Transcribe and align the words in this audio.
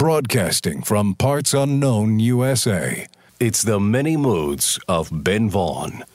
Broadcasting 0.00 0.80
from 0.80 1.14
parts 1.14 1.52
unknown 1.52 2.20
USA. 2.20 3.06
It's 3.38 3.60
the 3.60 3.78
many 3.78 4.16
moods 4.16 4.80
of 4.88 5.10
Ben 5.12 5.50
Vaughn. 5.50 6.06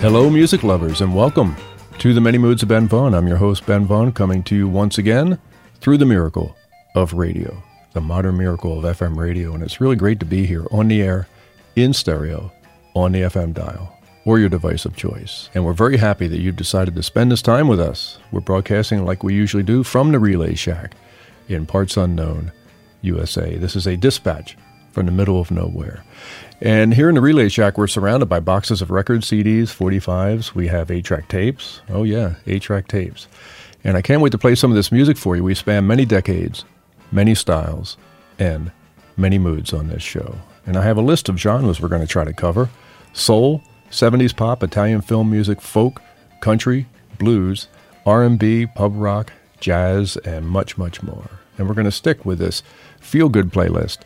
Hello, 0.00 0.28
music 0.28 0.64
lovers, 0.64 1.00
and 1.00 1.14
welcome 1.14 1.54
to 2.02 2.12
the 2.12 2.20
Many 2.20 2.36
Moods 2.36 2.64
of 2.64 2.68
Ben 2.68 2.88
Vaughn. 2.88 3.14
I'm 3.14 3.28
your 3.28 3.36
host, 3.36 3.64
Ben 3.64 3.86
Vaughn, 3.86 4.10
coming 4.10 4.42
to 4.42 4.56
you 4.56 4.66
once 4.66 4.98
again 4.98 5.38
through 5.80 5.98
the 5.98 6.04
miracle 6.04 6.56
of 6.96 7.12
radio, 7.12 7.62
the 7.92 8.00
modern 8.00 8.36
miracle 8.36 8.76
of 8.76 8.98
FM 8.98 9.16
radio. 9.16 9.54
And 9.54 9.62
it's 9.62 9.80
really 9.80 9.94
great 9.94 10.18
to 10.18 10.26
be 10.26 10.44
here 10.44 10.66
on 10.72 10.88
the 10.88 11.00
air, 11.00 11.28
in 11.76 11.92
stereo, 11.92 12.50
on 12.94 13.12
the 13.12 13.20
FM 13.20 13.54
dial, 13.54 13.96
or 14.24 14.40
your 14.40 14.48
device 14.48 14.84
of 14.84 14.96
choice. 14.96 15.48
And 15.54 15.64
we're 15.64 15.74
very 15.74 15.96
happy 15.96 16.26
that 16.26 16.40
you've 16.40 16.56
decided 16.56 16.96
to 16.96 17.04
spend 17.04 17.30
this 17.30 17.40
time 17.40 17.68
with 17.68 17.78
us. 17.78 18.18
We're 18.32 18.40
broadcasting 18.40 19.04
like 19.04 19.22
we 19.22 19.34
usually 19.34 19.62
do 19.62 19.84
from 19.84 20.10
the 20.10 20.18
Relay 20.18 20.56
Shack 20.56 20.96
in 21.46 21.66
parts 21.66 21.96
unknown, 21.96 22.50
USA. 23.02 23.58
This 23.58 23.76
is 23.76 23.86
a 23.86 23.96
dispatch 23.96 24.56
from 24.90 25.06
the 25.06 25.12
middle 25.12 25.40
of 25.40 25.52
nowhere. 25.52 26.02
And 26.64 26.94
here 26.94 27.08
in 27.08 27.16
the 27.16 27.20
Relay 27.20 27.48
Shack, 27.48 27.76
we're 27.76 27.88
surrounded 27.88 28.26
by 28.26 28.38
boxes 28.38 28.80
of 28.80 28.92
records, 28.92 29.28
CDs, 29.28 29.64
45s. 29.64 30.54
We 30.54 30.68
have 30.68 30.92
8 30.92 31.04
track 31.04 31.26
tapes. 31.26 31.80
Oh, 31.88 32.04
yeah, 32.04 32.36
8 32.46 32.62
track 32.62 32.86
tapes. 32.86 33.26
And 33.82 33.96
I 33.96 34.00
can't 34.00 34.22
wait 34.22 34.30
to 34.30 34.38
play 34.38 34.54
some 34.54 34.70
of 34.70 34.76
this 34.76 34.92
music 34.92 35.16
for 35.16 35.34
you. 35.34 35.42
We 35.42 35.56
span 35.56 35.88
many 35.88 36.04
decades, 36.04 36.64
many 37.10 37.34
styles, 37.34 37.96
and 38.38 38.70
many 39.16 39.38
moods 39.38 39.72
on 39.72 39.88
this 39.88 40.04
show. 40.04 40.36
And 40.64 40.76
I 40.76 40.82
have 40.82 40.96
a 40.96 41.02
list 41.02 41.28
of 41.28 41.36
genres 41.36 41.80
we're 41.80 41.88
going 41.88 42.00
to 42.00 42.06
try 42.06 42.22
to 42.22 42.32
cover 42.32 42.70
soul, 43.12 43.60
70s 43.90 44.34
pop, 44.34 44.62
Italian 44.62 45.00
film 45.00 45.32
music, 45.32 45.60
folk, 45.60 46.00
country, 46.40 46.86
blues, 47.18 47.66
R&B, 48.06 48.66
pub 48.66 48.92
rock, 48.94 49.32
jazz, 49.58 50.16
and 50.18 50.46
much, 50.46 50.78
much 50.78 51.02
more. 51.02 51.28
And 51.58 51.66
we're 51.66 51.74
going 51.74 51.86
to 51.86 51.90
stick 51.90 52.24
with 52.24 52.38
this 52.38 52.62
feel-good 53.00 53.50
playlist 53.50 53.98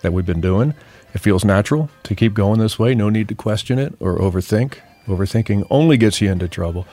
that 0.00 0.14
we've 0.14 0.24
been 0.24 0.40
doing. 0.40 0.72
It 1.14 1.18
feels 1.18 1.44
natural 1.44 1.90
to 2.04 2.14
keep 2.14 2.34
going 2.34 2.60
this 2.60 2.78
way. 2.78 2.94
No 2.94 3.08
need 3.08 3.28
to 3.28 3.34
question 3.34 3.78
it 3.78 3.94
or 4.00 4.18
overthink. 4.18 4.78
Overthinking 5.06 5.66
only 5.70 5.96
gets 5.96 6.20
you 6.20 6.30
into 6.30 6.48
trouble. 6.48 6.86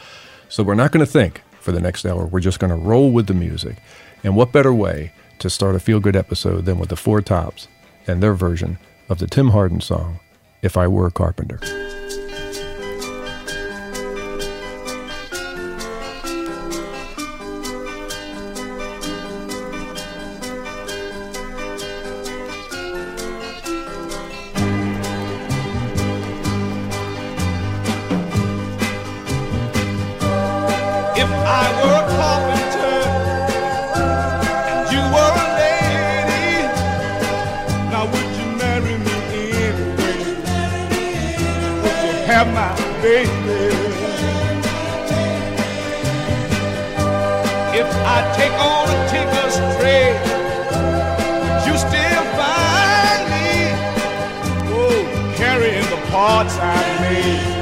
So 0.48 0.64
we're 0.64 0.76
not 0.76 0.92
going 0.92 1.06
to 1.06 1.12
think 1.12 1.42
for 1.60 1.72
the 1.72 1.82
next 1.82 2.06
hour. 2.06 2.26
We're 2.26 2.40
just 2.40 2.60
going 2.60 2.70
to 2.70 2.76
roll 2.76 3.12
with 3.12 3.28
the 3.28 3.34
music. 3.34 3.78
And 4.24 4.36
what 4.36 4.52
better 4.52 4.74
way 4.74 5.12
to 5.40 5.50
start 5.50 5.76
a 5.76 5.80
feel 5.80 6.00
good 6.00 6.16
episode 6.16 6.66
than 6.66 6.80
with 6.80 6.90
the 6.90 6.96
Four 6.96 7.22
Tops 7.22 7.68
and 8.08 8.24
their 8.24 8.34
version 8.34 8.78
of 9.10 9.20
the 9.20 9.28
Tim 9.28 9.50
Hardin 9.50 9.82
song, 9.82 10.20
If 10.62 10.78
I 10.78 10.88
Were 10.88 11.08
a 11.08 11.12
Carpenter? 11.12 11.60
Parts 56.16 56.58
I 56.60 57.00
made, 57.02 57.55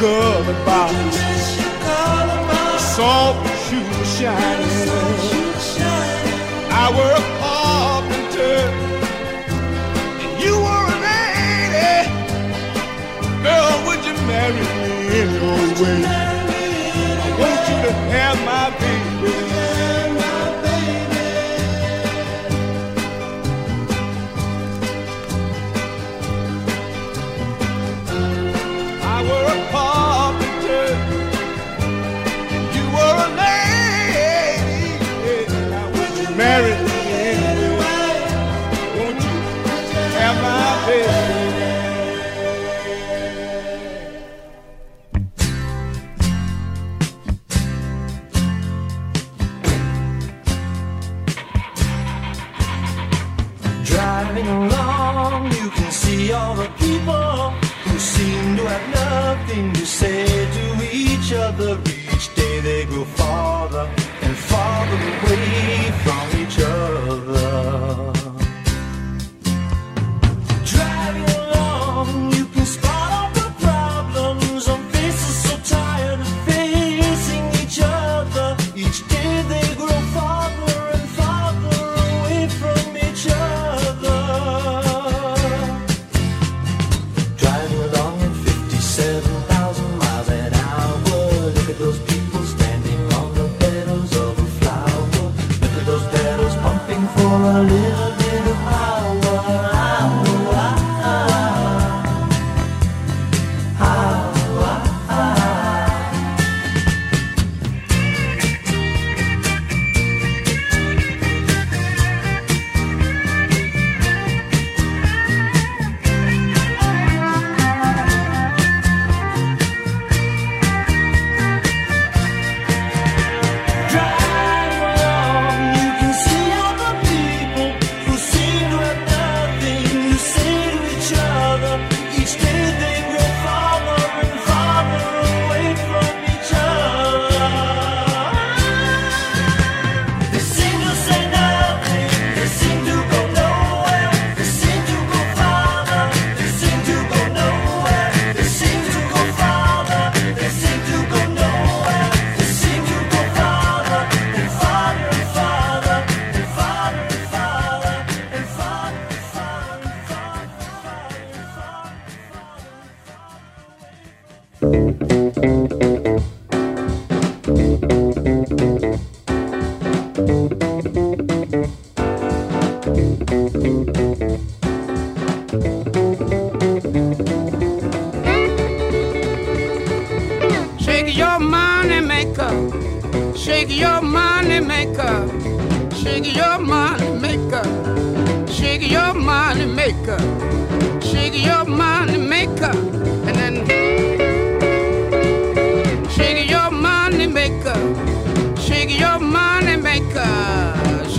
colored 0.00 0.64
box? 0.64 0.94
Salt 2.96 3.36
shoes 3.64 4.08
shining. 4.16 4.88
I 6.82 6.86
were 6.96 7.14
a 7.20 7.24
carpenter 7.40 8.58
and 10.24 10.32
you 10.42 10.54
were 10.64 10.86
a 10.94 10.98
lady. 11.06 11.92
Girl, 13.44 13.74
would 13.86 14.02
you 14.08 14.14
marry 14.26 14.64
me 14.80 14.90
anyway? 15.20 16.02
I 17.24 17.30
want 17.40 17.62
you 17.68 17.76
to 17.86 17.92
have 18.14 18.38
my 18.46 18.70
baby. 18.78 18.89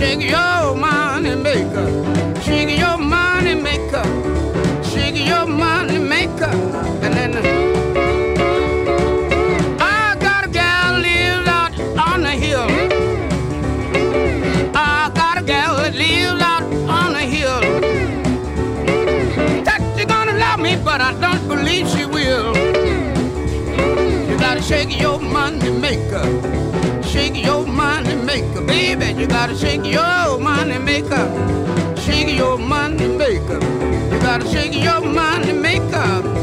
Shake 0.02 0.28
your 0.28 0.74
money 0.74 1.36
maker. 1.36 1.86
Shake 2.42 2.76
your 2.76 2.98
money 2.98 3.54
maker. 3.54 4.02
Shake 4.82 5.24
your 5.28 5.46
money 5.46 5.98
maker. 5.98 6.50
And 7.04 7.14
then 7.14 7.36
I 9.80 10.16
got 10.18 10.46
a 10.46 10.50
gal 10.50 10.98
lives 10.98 11.48
out 11.48 11.72
on 12.08 12.22
the 12.22 12.30
hill. 12.30 12.66
I 14.74 15.08
got 15.14 15.38
a 15.38 15.42
gal 15.44 15.76
that 15.76 15.94
lives 15.94 16.42
out 16.42 16.64
on 16.98 17.12
the 17.12 17.20
hill. 17.20 17.60
That 19.62 19.80
she 19.96 20.04
gonna 20.04 20.36
love 20.36 20.58
me, 20.58 20.74
but 20.84 21.00
I 21.00 21.12
don't 21.20 21.46
believe 21.46 21.86
she 21.88 22.06
will. 22.06 22.56
You 24.28 24.36
gotta 24.36 24.62
shake 24.62 25.00
your 25.00 25.20
money 25.20 25.70
maker 25.70 26.81
shake 27.12 27.44
your 27.44 27.66
money 27.66 28.14
maker. 28.14 28.62
Baby, 28.62 29.20
you 29.20 29.26
gotta 29.26 29.54
shake 29.54 29.84
your 29.84 30.38
money 30.38 30.78
maker. 30.78 31.26
Shake 31.96 32.34
your 32.36 32.58
money 32.58 33.06
maker. 33.06 33.60
You 34.12 34.18
gotta 34.20 34.48
shake 34.48 34.74
your 34.74 35.00
money 35.02 35.52
maker. 35.52 36.41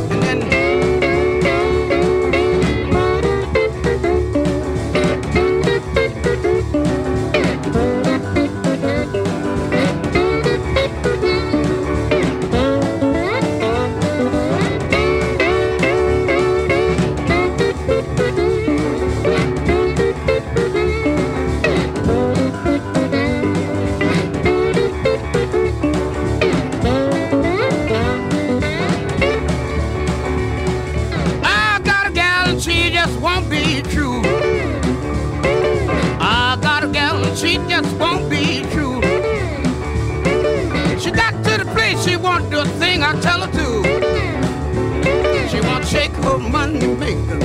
Jamaican. 46.81 47.41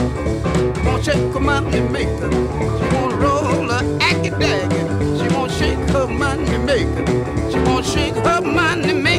She 0.77 0.83
won't 0.87 1.05
shake 1.05 1.33
her 1.35 1.41
mind 1.41 1.73
Jamaican. 1.73 2.33
She 2.33 2.95
won't 2.95 3.15
roll 3.23 3.69
her 3.71 3.99
acky 4.01 4.31
daggy. 4.31 4.83
She 5.21 5.35
won't 5.35 5.53
shake 5.53 5.79
her 5.91 6.07
mind 6.07 6.47
Jamaican. 6.47 7.07
She 7.53 7.59
won't 7.61 7.87
shake 7.87 8.15
her 8.15 8.41
mind 8.41 8.85
Jamaican. 8.85 9.14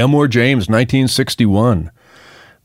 Elmore 0.00 0.28
James, 0.28 0.62
1961, 0.62 1.90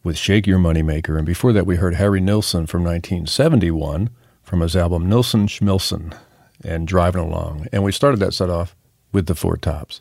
with 0.05 0.17
Shake 0.17 0.47
Your 0.47 0.57
Moneymaker. 0.57 1.17
And 1.17 1.25
before 1.25 1.51
that, 1.51 1.65
we 1.65 1.75
heard 1.75 1.95
Harry 1.95 2.21
Nilsson 2.21 2.65
from 2.65 2.85
1971 2.85 4.09
from 4.41 4.61
his 4.61 4.73
album 4.73 5.09
Nilsson 5.09 5.47
Schmilsson 5.47 6.17
and 6.63 6.87
Driving 6.87 7.19
Along. 7.19 7.67
And 7.73 7.83
we 7.83 7.91
started 7.91 8.21
that 8.21 8.33
set 8.33 8.49
off 8.49 8.73
with 9.11 9.25
the 9.25 9.35
Four 9.35 9.57
Tops. 9.57 9.99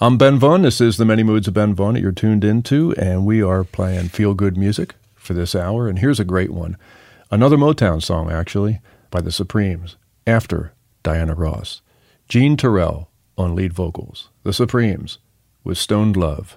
I'm 0.00 0.16
Ben 0.16 0.38
Vaughn. 0.38 0.62
This 0.62 0.80
is 0.80 0.96
The 0.96 1.04
Many 1.04 1.24
Moods 1.24 1.48
of 1.48 1.54
Ben 1.54 1.74
Vaughn 1.74 1.94
that 1.94 2.02
you're 2.02 2.12
tuned 2.12 2.44
into, 2.44 2.94
and 2.96 3.26
we 3.26 3.42
are 3.42 3.64
playing 3.64 4.10
feel 4.10 4.34
good 4.34 4.56
music 4.56 4.94
for 5.16 5.34
this 5.34 5.56
hour. 5.56 5.88
And 5.88 5.98
here's 5.98 6.20
a 6.20 6.24
great 6.24 6.50
one 6.50 6.76
another 7.32 7.56
Motown 7.56 8.00
song, 8.00 8.30
actually, 8.30 8.78
by 9.10 9.20
the 9.20 9.32
Supremes, 9.32 9.96
after 10.24 10.72
Diana 11.02 11.34
Ross. 11.34 11.82
Jean 12.28 12.56
Terrell 12.56 13.10
on 13.36 13.56
lead 13.56 13.72
vocals. 13.72 14.28
The 14.44 14.52
Supremes 14.52 15.18
with 15.66 15.76
Stoned 15.76 16.16
Love. 16.16 16.56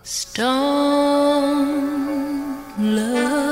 Love. 2.78 3.49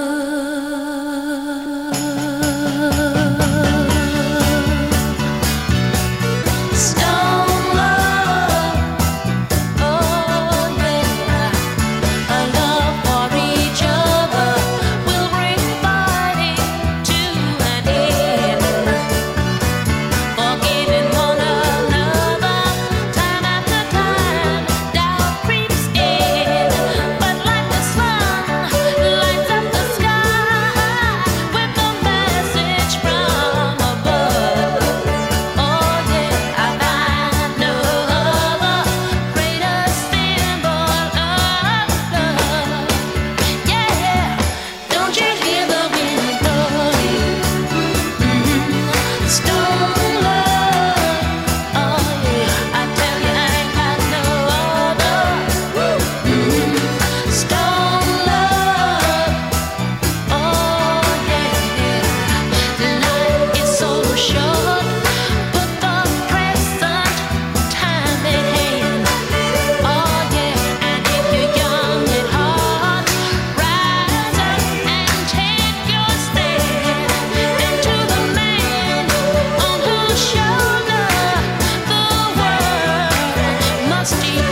Steve. 84.07 84.46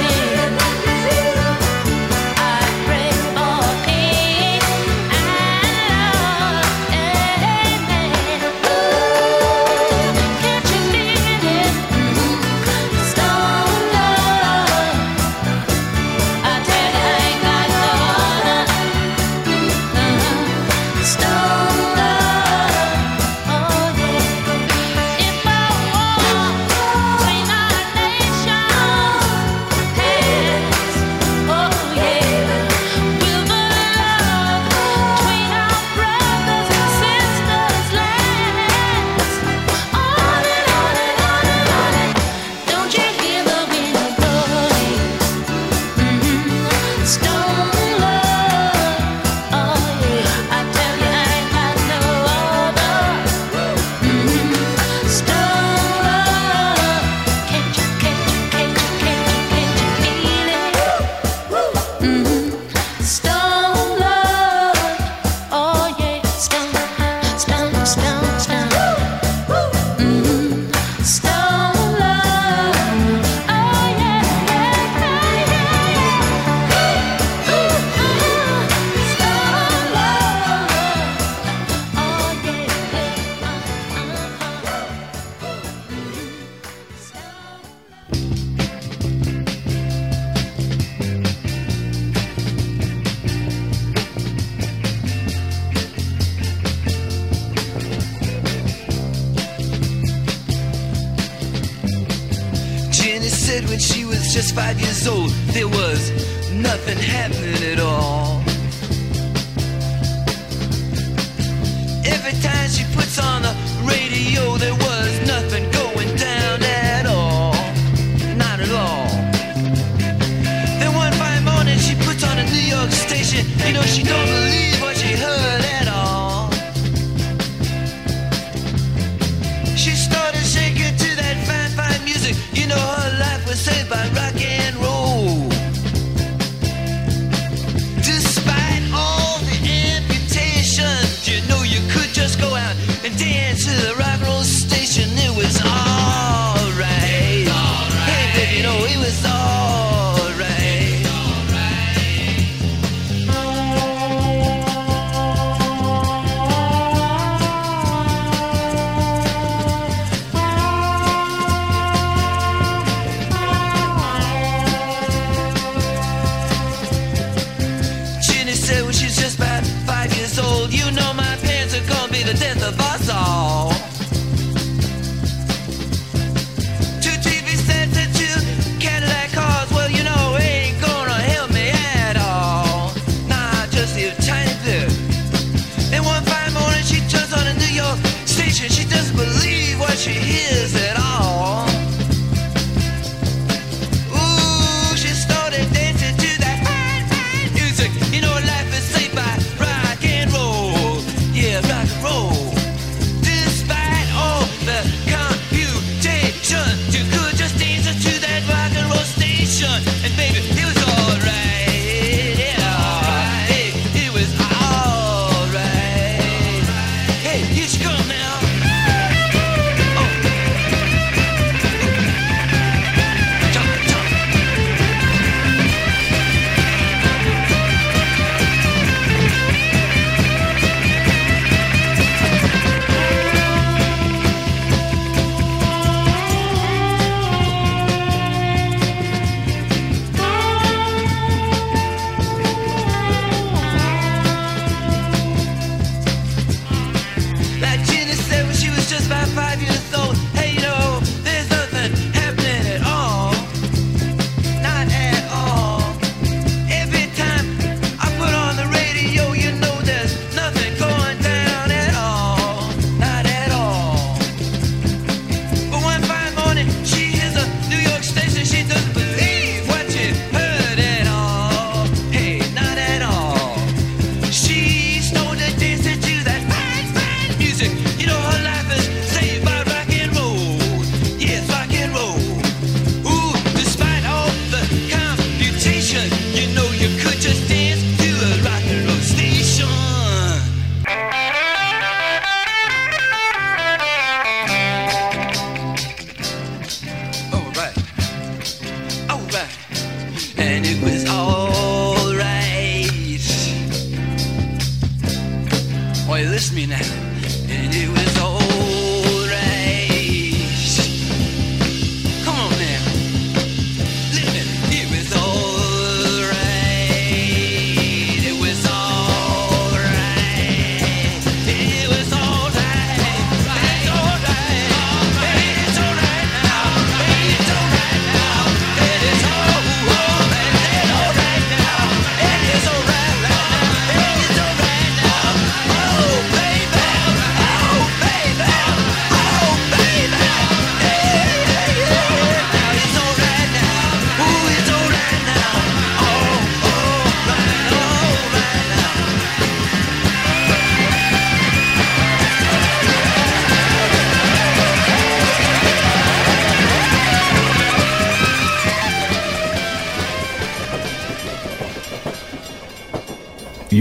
Hey, 217.36 217.42
it's 217.64 217.76
now. 218.08 218.25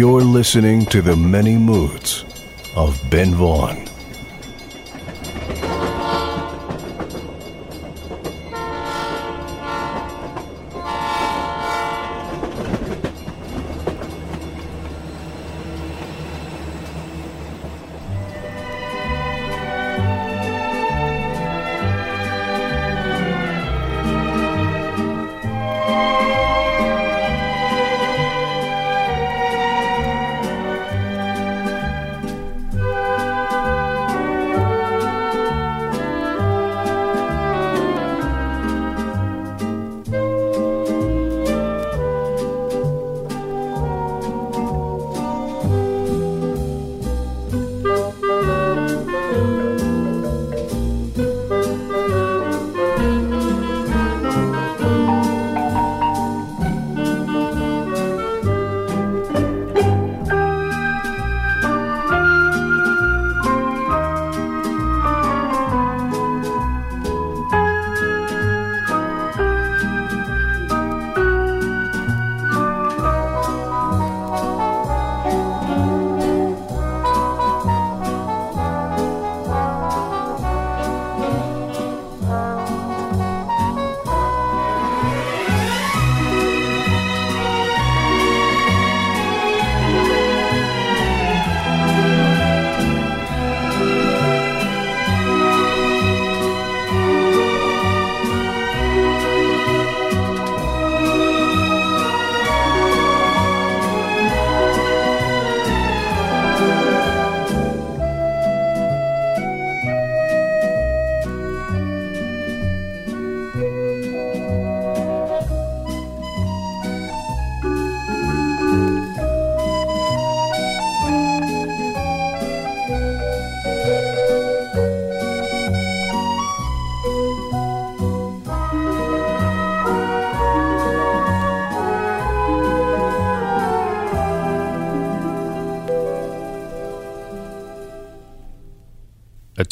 You're 0.04 0.20
listening 0.20 0.84
to 0.92 1.00
the 1.00 1.16
many 1.16 1.56
moods 1.56 2.26
of 2.76 3.00
Ben 3.08 3.34
Vaughn. 3.34 3.93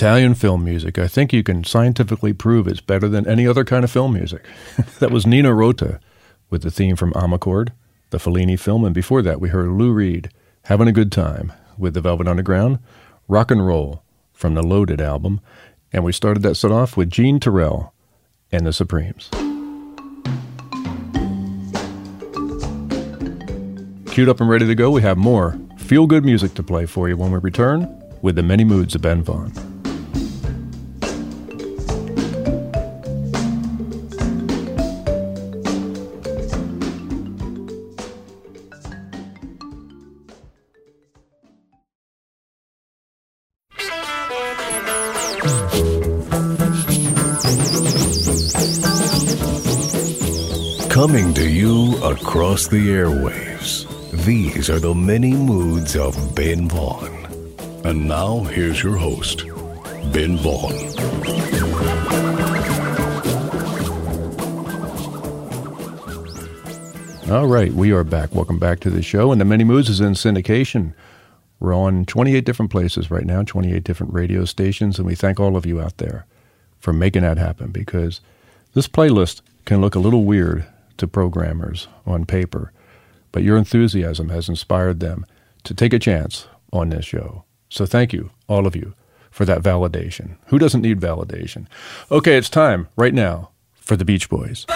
Italian 0.02 0.34
film 0.34 0.64
music. 0.64 0.98
I 0.98 1.06
think 1.06 1.32
you 1.32 1.44
can 1.44 1.62
scientifically 1.62 2.32
prove 2.32 2.66
it's 2.66 2.80
better 2.80 3.08
than 3.08 3.24
any 3.24 3.46
other 3.46 3.64
kind 3.64 3.84
of 3.84 3.90
film 3.92 4.14
music. 4.14 4.44
that 4.98 5.12
was 5.12 5.28
Nino 5.28 5.50
Rota 5.52 6.00
with 6.50 6.62
the 6.62 6.72
theme 6.72 6.96
from 6.96 7.12
Amarcord, 7.12 7.68
the 8.10 8.18
Fellini 8.18 8.58
film, 8.58 8.84
and 8.84 8.92
before 8.92 9.22
that 9.22 9.40
we 9.40 9.50
heard 9.50 9.68
Lou 9.68 9.92
Reed 9.92 10.28
having 10.64 10.88
a 10.88 10.92
good 10.92 11.12
time 11.12 11.52
with 11.78 11.94
the 11.94 12.00
Velvet 12.00 12.26
Underground, 12.26 12.80
Rock 13.28 13.52
and 13.52 13.64
Roll 13.64 14.02
from 14.32 14.54
the 14.54 14.62
Loaded 14.64 15.00
album, 15.00 15.40
and 15.92 16.02
we 16.02 16.10
started 16.10 16.42
that 16.42 16.56
set 16.56 16.72
off 16.72 16.96
with 16.96 17.08
Jean 17.08 17.38
Terrell 17.38 17.94
and 18.50 18.66
the 18.66 18.72
Supremes. 18.72 19.30
Queued 24.12 24.28
up 24.28 24.40
and 24.40 24.50
ready 24.50 24.66
to 24.66 24.74
go, 24.74 24.90
we 24.90 25.02
have 25.02 25.16
more 25.16 25.56
feel 25.76 26.08
good 26.08 26.24
music 26.24 26.54
to 26.54 26.64
play 26.64 26.86
for 26.86 27.08
you 27.08 27.16
when 27.16 27.30
we 27.30 27.38
return 27.38 28.02
with 28.20 28.34
the 28.34 28.42
many 28.42 28.64
moods 28.64 28.96
of 28.96 29.02
Ben 29.02 29.22
Vaughn. 29.22 29.71
Coming 51.02 51.34
to 51.34 51.50
you 51.50 51.96
across 52.04 52.68
the 52.68 52.90
airwaves. 52.90 53.88
These 54.24 54.70
are 54.70 54.78
the 54.78 54.94
many 54.94 55.32
moods 55.32 55.96
of 55.96 56.14
Ben 56.36 56.68
Vaughn. 56.68 57.26
And 57.84 58.06
now 58.06 58.44
here's 58.44 58.84
your 58.84 58.96
host, 58.96 59.44
Ben 60.12 60.36
Vaughn. 60.36 60.72
All 67.32 67.48
right, 67.48 67.72
we 67.72 67.90
are 67.90 68.04
back. 68.04 68.32
Welcome 68.32 68.60
back 68.60 68.78
to 68.78 68.90
the 68.90 69.02
show. 69.02 69.32
And 69.32 69.40
the 69.40 69.44
Many 69.44 69.64
Moods 69.64 69.88
is 69.88 70.00
in 70.00 70.12
syndication. 70.12 70.94
We're 71.58 71.74
on 71.74 72.04
28 72.04 72.44
different 72.44 72.70
places 72.70 73.10
right 73.10 73.26
now, 73.26 73.42
28 73.42 73.82
different 73.82 74.14
radio 74.14 74.44
stations, 74.44 74.98
and 74.98 75.08
we 75.08 75.16
thank 75.16 75.40
all 75.40 75.56
of 75.56 75.66
you 75.66 75.80
out 75.80 75.96
there 75.96 76.26
for 76.78 76.92
making 76.92 77.22
that 77.22 77.38
happen 77.38 77.72
because 77.72 78.20
this 78.74 78.86
playlist 78.86 79.40
can 79.64 79.80
look 79.80 79.96
a 79.96 79.98
little 79.98 80.24
weird 80.24 80.64
to 80.98 81.06
programmers 81.06 81.88
on 82.06 82.24
paper, 82.24 82.72
but 83.30 83.42
your 83.42 83.56
enthusiasm 83.56 84.28
has 84.28 84.48
inspired 84.48 85.00
them 85.00 85.24
to 85.64 85.74
take 85.74 85.92
a 85.92 85.98
chance 85.98 86.46
on 86.72 86.90
this 86.90 87.04
show. 87.04 87.44
So 87.68 87.86
thank 87.86 88.12
you, 88.12 88.30
all 88.48 88.66
of 88.66 88.76
you, 88.76 88.94
for 89.30 89.44
that 89.44 89.62
validation. 89.62 90.36
Who 90.46 90.58
doesn't 90.58 90.82
need 90.82 91.00
validation? 91.00 91.66
Okay, 92.10 92.36
it's 92.36 92.50
time 92.50 92.88
right 92.96 93.14
now 93.14 93.50
for 93.74 93.96
the 93.96 94.04
Beach 94.04 94.28
Boys. 94.28 94.66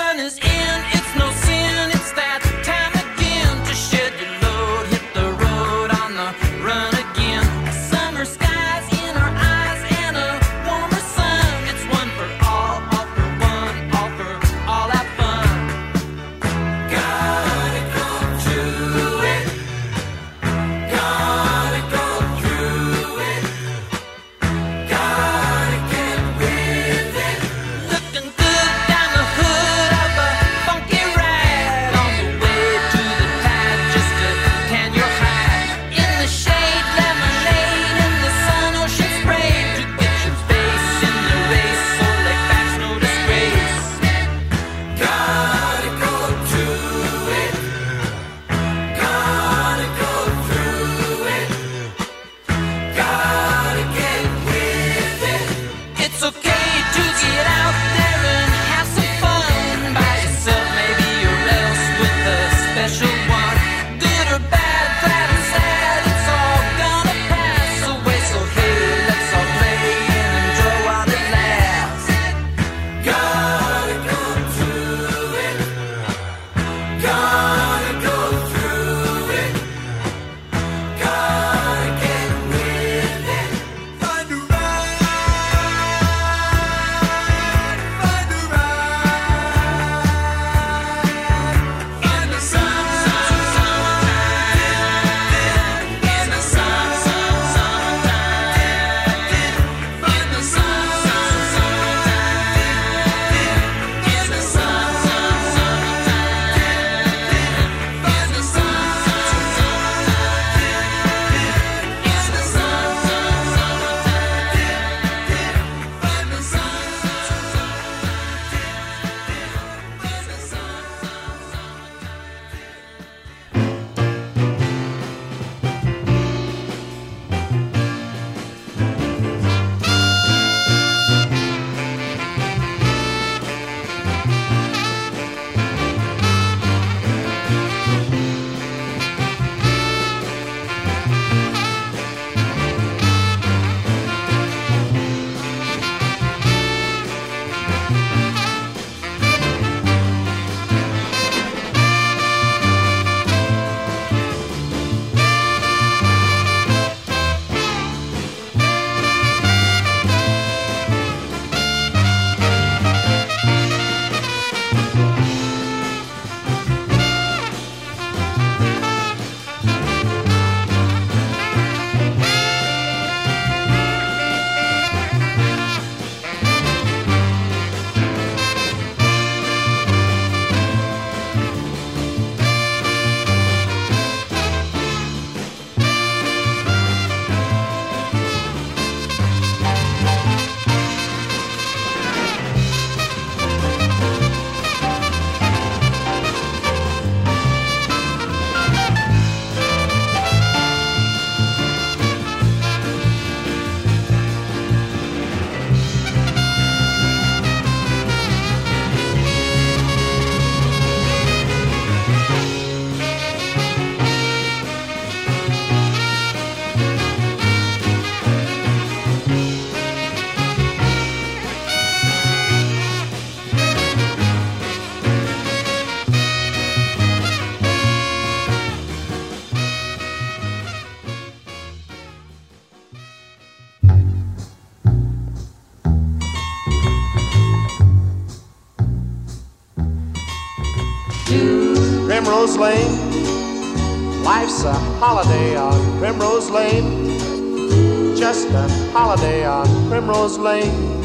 Holiday 249.08 249.46
on 249.46 249.66
Primrose 249.88 250.36
Lane. 250.36 251.00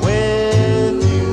With 0.00 0.96
you. 1.12 1.28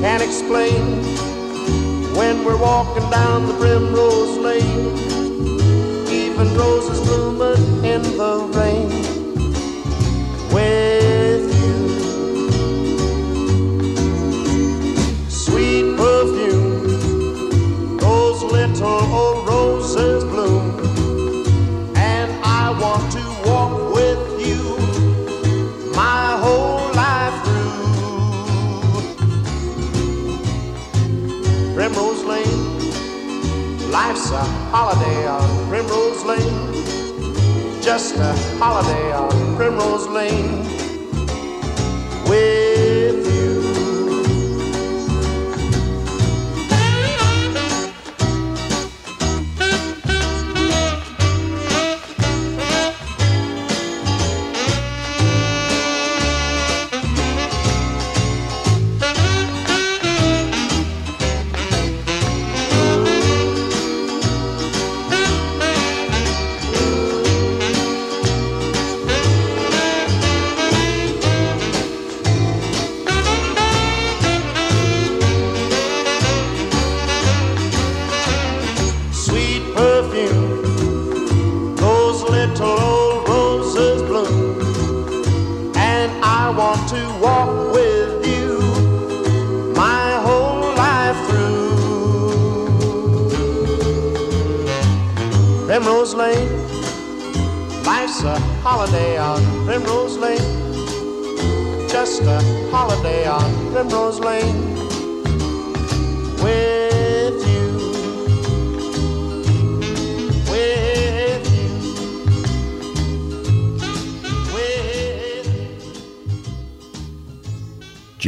Can't 0.00 0.22
explain 0.22 1.02
when 2.14 2.44
we're 2.44 2.56
walking 2.56 3.10
down 3.10 3.48
the 3.48 3.54
Primrose 3.54 4.38
Lane. 4.38 4.96
Even 6.08 6.56
roses 6.56 7.00
blooming 7.00 7.84
in 7.84 8.02
the 8.16 8.47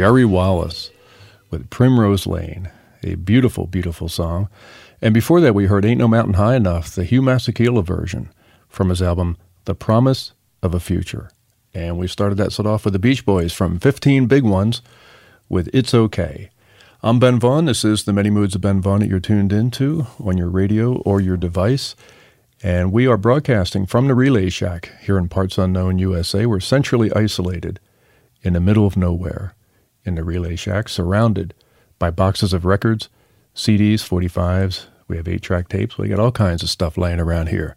Jerry 0.00 0.24
Wallace 0.24 0.90
with 1.50 1.68
Primrose 1.68 2.26
Lane, 2.26 2.70
a 3.02 3.16
beautiful, 3.16 3.66
beautiful 3.66 4.08
song. 4.08 4.48
And 5.02 5.12
before 5.12 5.42
that, 5.42 5.54
we 5.54 5.66
heard 5.66 5.84
Ain't 5.84 5.98
No 5.98 6.08
Mountain 6.08 6.36
High 6.36 6.56
Enough, 6.56 6.94
the 6.94 7.04
Hugh 7.04 7.20
Masekela 7.20 7.84
version 7.84 8.30
from 8.66 8.88
his 8.88 9.02
album 9.02 9.36
The 9.66 9.74
Promise 9.74 10.32
of 10.62 10.74
a 10.74 10.80
Future. 10.80 11.30
And 11.74 11.98
we 11.98 12.06
started 12.06 12.36
that 12.36 12.50
set 12.50 12.64
off 12.64 12.86
with 12.86 12.94
the 12.94 12.98
Beach 12.98 13.26
Boys 13.26 13.52
from 13.52 13.78
15 13.78 14.24
Big 14.24 14.42
Ones 14.42 14.80
with 15.50 15.68
It's 15.74 15.92
Okay. 15.92 16.48
I'm 17.02 17.18
Ben 17.18 17.38
Vaughn. 17.38 17.66
This 17.66 17.84
is 17.84 18.04
the 18.04 18.14
Many 18.14 18.30
Moods 18.30 18.54
of 18.54 18.62
Ben 18.62 18.80
Vaughn 18.80 19.00
that 19.00 19.08
you're 19.10 19.20
tuned 19.20 19.52
into 19.52 20.06
on 20.18 20.38
your 20.38 20.48
radio 20.48 20.94
or 21.00 21.20
your 21.20 21.36
device. 21.36 21.94
And 22.62 22.90
we 22.90 23.06
are 23.06 23.18
broadcasting 23.18 23.84
from 23.84 24.08
the 24.08 24.14
Relay 24.14 24.48
Shack 24.48 24.92
here 25.02 25.18
in 25.18 25.28
Parts 25.28 25.58
Unknown, 25.58 25.98
USA. 25.98 26.46
We're 26.46 26.60
centrally 26.60 27.12
isolated 27.12 27.80
in 28.42 28.54
the 28.54 28.60
middle 28.60 28.86
of 28.86 28.96
nowhere 28.96 29.54
in 30.04 30.14
the 30.14 30.24
Relay 30.24 30.56
Shack, 30.56 30.88
surrounded 30.88 31.54
by 31.98 32.10
boxes 32.10 32.52
of 32.52 32.64
records, 32.64 33.08
CDs, 33.54 33.96
45s. 33.96 34.86
We 35.08 35.16
have 35.16 35.28
eight 35.28 35.42
track 35.42 35.68
tapes. 35.68 35.98
We 35.98 36.08
got 36.08 36.20
all 36.20 36.32
kinds 36.32 36.62
of 36.62 36.70
stuff 36.70 36.96
laying 36.96 37.20
around 37.20 37.48
here. 37.48 37.74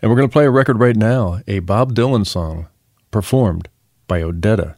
And 0.00 0.10
we're 0.10 0.16
going 0.16 0.28
to 0.28 0.32
play 0.32 0.46
a 0.46 0.50
record 0.50 0.78
right 0.78 0.96
now, 0.96 1.40
a 1.46 1.58
Bob 1.58 1.94
Dylan 1.94 2.26
song 2.26 2.68
performed 3.10 3.68
by 4.06 4.22
Odetta. 4.22 4.76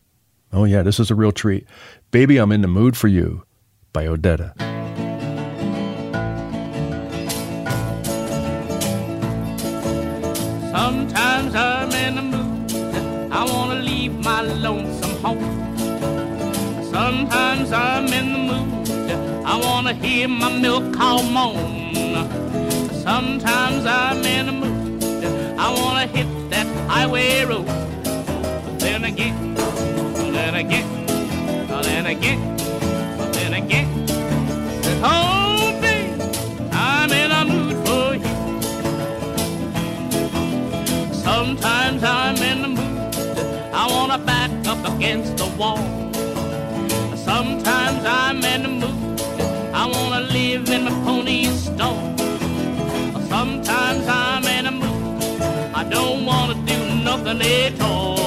Oh, 0.52 0.64
yeah, 0.64 0.82
this 0.82 0.98
is 0.98 1.10
a 1.10 1.14
real 1.14 1.32
treat. 1.32 1.66
Baby, 2.10 2.38
I'm 2.38 2.52
in 2.52 2.62
the 2.62 2.68
Mood 2.68 2.96
for 2.96 3.08
You 3.08 3.44
by 3.92 4.06
Odetta. 4.06 4.52
Sometimes 10.72 11.54
I'm 11.54 11.90
in 11.92 12.14
the 12.16 12.22
mood. 12.22 13.32
I 13.32 13.44
wanna 13.44 13.80
leave 13.80 14.14
my. 14.14 14.42
Sometimes 17.22 17.70
I'm 17.70 18.06
in 18.08 18.32
the 18.32 18.38
mood. 18.38 19.46
I 19.46 19.56
wanna 19.56 19.94
hear 19.94 20.26
my 20.26 20.50
milk 20.58 20.92
cow 20.92 21.22
moan. 21.22 21.94
Sometimes 23.00 23.86
I'm 23.86 24.24
in 24.24 24.46
the 24.46 24.52
mood. 24.52 25.04
I 25.56 25.70
wanna 25.72 26.08
hit 26.08 26.26
that 26.50 26.66
highway 26.88 27.44
road. 27.44 27.66
But 27.66 28.80
then 28.80 29.04
again, 29.04 29.54
then 29.54 30.56
again, 30.56 31.06
then 31.68 32.06
again, 32.06 32.56
then 33.32 33.54
again. 33.54 33.88
Oh, 35.04 35.78
babe, 35.80 36.20
I'm 36.72 37.12
in 37.12 37.30
a 37.30 37.44
mood 37.44 37.76
for 37.86 38.16
you. 38.16 38.34
Sometimes 41.14 42.02
I'm 42.02 42.36
in 42.36 42.62
the 42.62 42.68
mood. 42.68 43.14
I 43.72 43.86
wanna 43.86 44.18
back 44.18 44.50
up 44.66 44.84
against 44.96 45.36
the 45.36 45.46
wall. 45.56 45.78
Sometimes 47.24 48.04
I'm 48.04 48.44
in 48.44 48.62
the 48.62 48.68
mood. 48.68 49.20
I 49.72 49.86
wanna 49.86 50.22
live 50.22 50.68
in 50.68 50.84
the 50.86 50.90
pony 51.04 51.46
stall. 51.46 52.16
Sometimes 53.28 54.06
I'm 54.08 54.44
in 54.44 54.66
a 54.66 54.72
mood. 54.72 55.22
I 55.72 55.84
don't 55.84 56.26
wanna 56.26 56.54
do 56.66 56.78
nothing 57.04 57.40
at 57.40 57.80
all. 57.80 58.21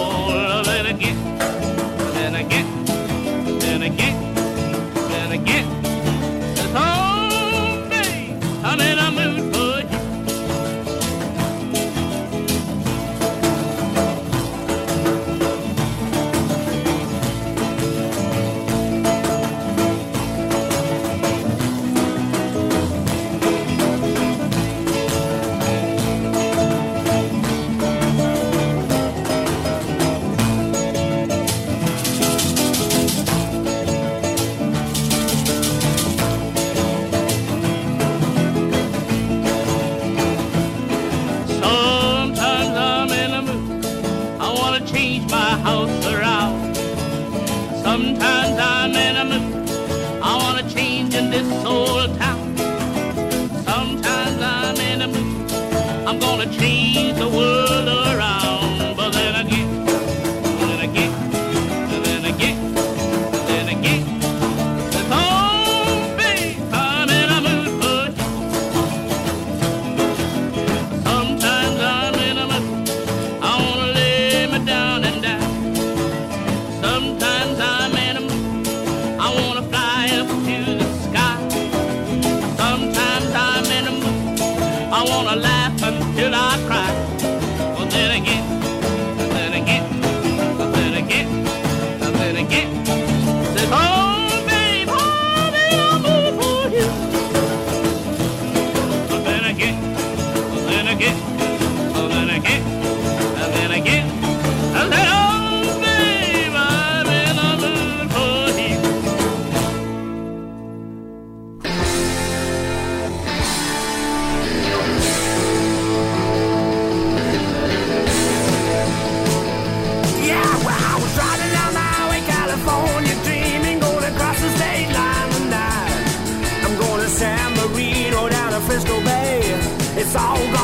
It's 130.17 130.54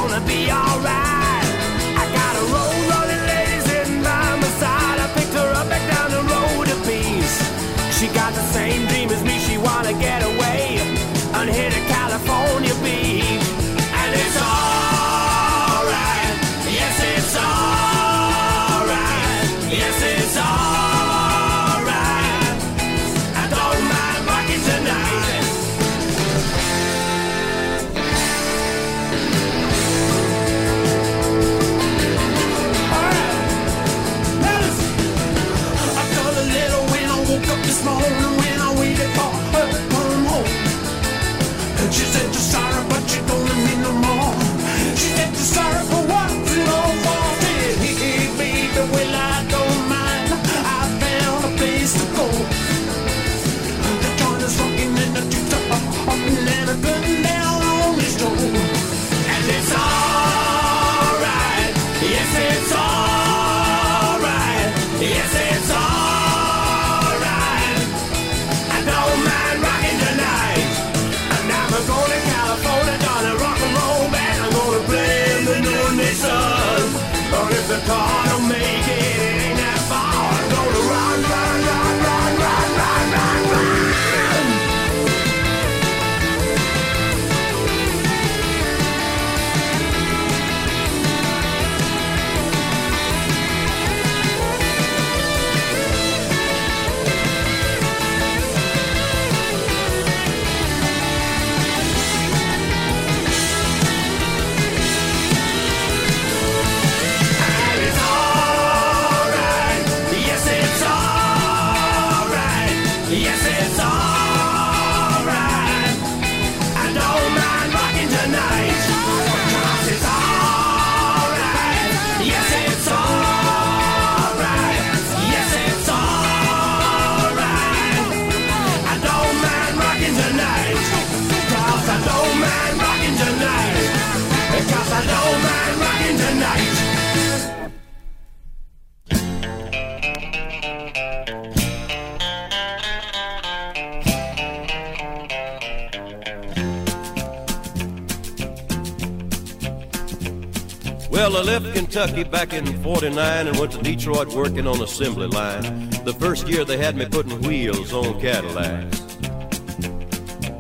Kentucky 152.02 152.24
back 152.24 152.54
in 152.54 152.66
49 152.82 153.48
and 153.48 153.60
went 153.60 153.74
to 153.74 153.78
Detroit 153.84 154.34
working 154.34 154.66
on 154.66 154.82
assembly 154.82 155.28
line. 155.28 155.88
The 156.04 156.16
first 156.20 156.48
year 156.48 156.66
they 156.66 156.78
had 156.78 156.96
me 156.96 157.06
putting 157.06 157.40
wheels 157.44 157.94
on 157.94 158.20
Cadillacs. 158.20 159.02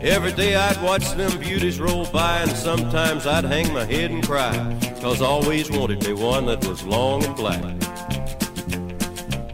Every 0.01 0.33
day 0.33 0.53
I'd 0.53 0.79
watch 0.83 1.09
them 1.13 1.39
beauties 1.39 1.79
roll 1.79 2.05
by 2.11 2.41
and 2.41 2.51
sometimes 2.51 3.25
I'd 3.25 3.43
hang 3.43 3.73
my 3.73 3.85
head 3.85 4.11
and 4.11 4.23
cry. 4.23 4.53
Cause 5.01 5.23
I 5.23 5.25
always 5.25 5.71
wanted 5.71 6.05
me 6.05 6.13
one 6.13 6.45
that 6.45 6.63
was 6.63 6.83
long 6.83 7.23
and 7.23 7.35
black. 7.35 7.63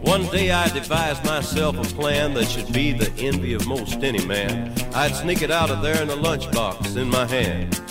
One 0.02 0.26
day 0.26 0.50
I 0.50 0.68
devised 0.68 1.24
myself 1.24 1.78
a 1.78 1.94
plan 1.94 2.34
that 2.34 2.48
should 2.48 2.70
be 2.70 2.92
the 2.92 3.10
envy 3.16 3.54
of 3.54 3.66
most 3.66 4.04
any 4.04 4.22
man. 4.26 4.74
I'd 4.94 5.14
sneak 5.14 5.40
it 5.40 5.50
out 5.50 5.70
of 5.70 5.80
there 5.80 6.02
in 6.02 6.10
a 6.10 6.16
lunchbox 6.16 6.98
in 6.98 7.08
my 7.08 7.24
hand. 7.24 7.87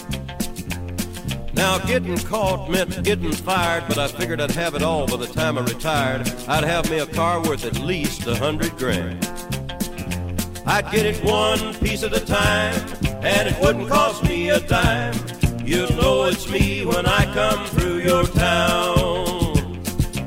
Now, 1.58 1.80
getting 1.80 2.18
caught 2.20 2.70
meant 2.70 3.04
getting 3.04 3.32
fired, 3.32 3.86
but 3.88 3.98
I 3.98 4.08
figured 4.08 4.40
I'd 4.40 4.52
have 4.52 4.76
it 4.76 4.84
all 4.84 5.08
by 5.08 5.18
the 5.18 5.26
time 5.26 5.58
I 5.58 5.62
retired. 5.62 6.32
I'd 6.48 6.64
have 6.64 6.88
me 6.92 7.00
a 7.00 7.08
car 7.08 7.42
worth 7.42 7.66
at 7.66 7.80
least 7.80 8.28
a 8.28 8.36
hundred 8.36 8.78
grand. 8.78 9.26
I'd 10.68 10.92
get 10.92 11.08
it 11.08 11.24
one 11.24 11.74
piece 11.76 12.04
at 12.04 12.14
a 12.14 12.24
time, 12.24 12.76
and 13.24 13.50
it 13.50 13.60
wouldn't 13.60 13.90
cost 13.90 14.24
me 14.24 14.50
a 14.50 14.60
dime. 14.60 15.16
You'll 15.66 15.92
know 15.94 16.26
it's 16.26 16.48
me 16.48 16.86
when 16.86 17.08
I 17.08 17.26
come 17.34 17.66
through 17.66 18.02
your 18.02 18.26
town. 18.26 19.58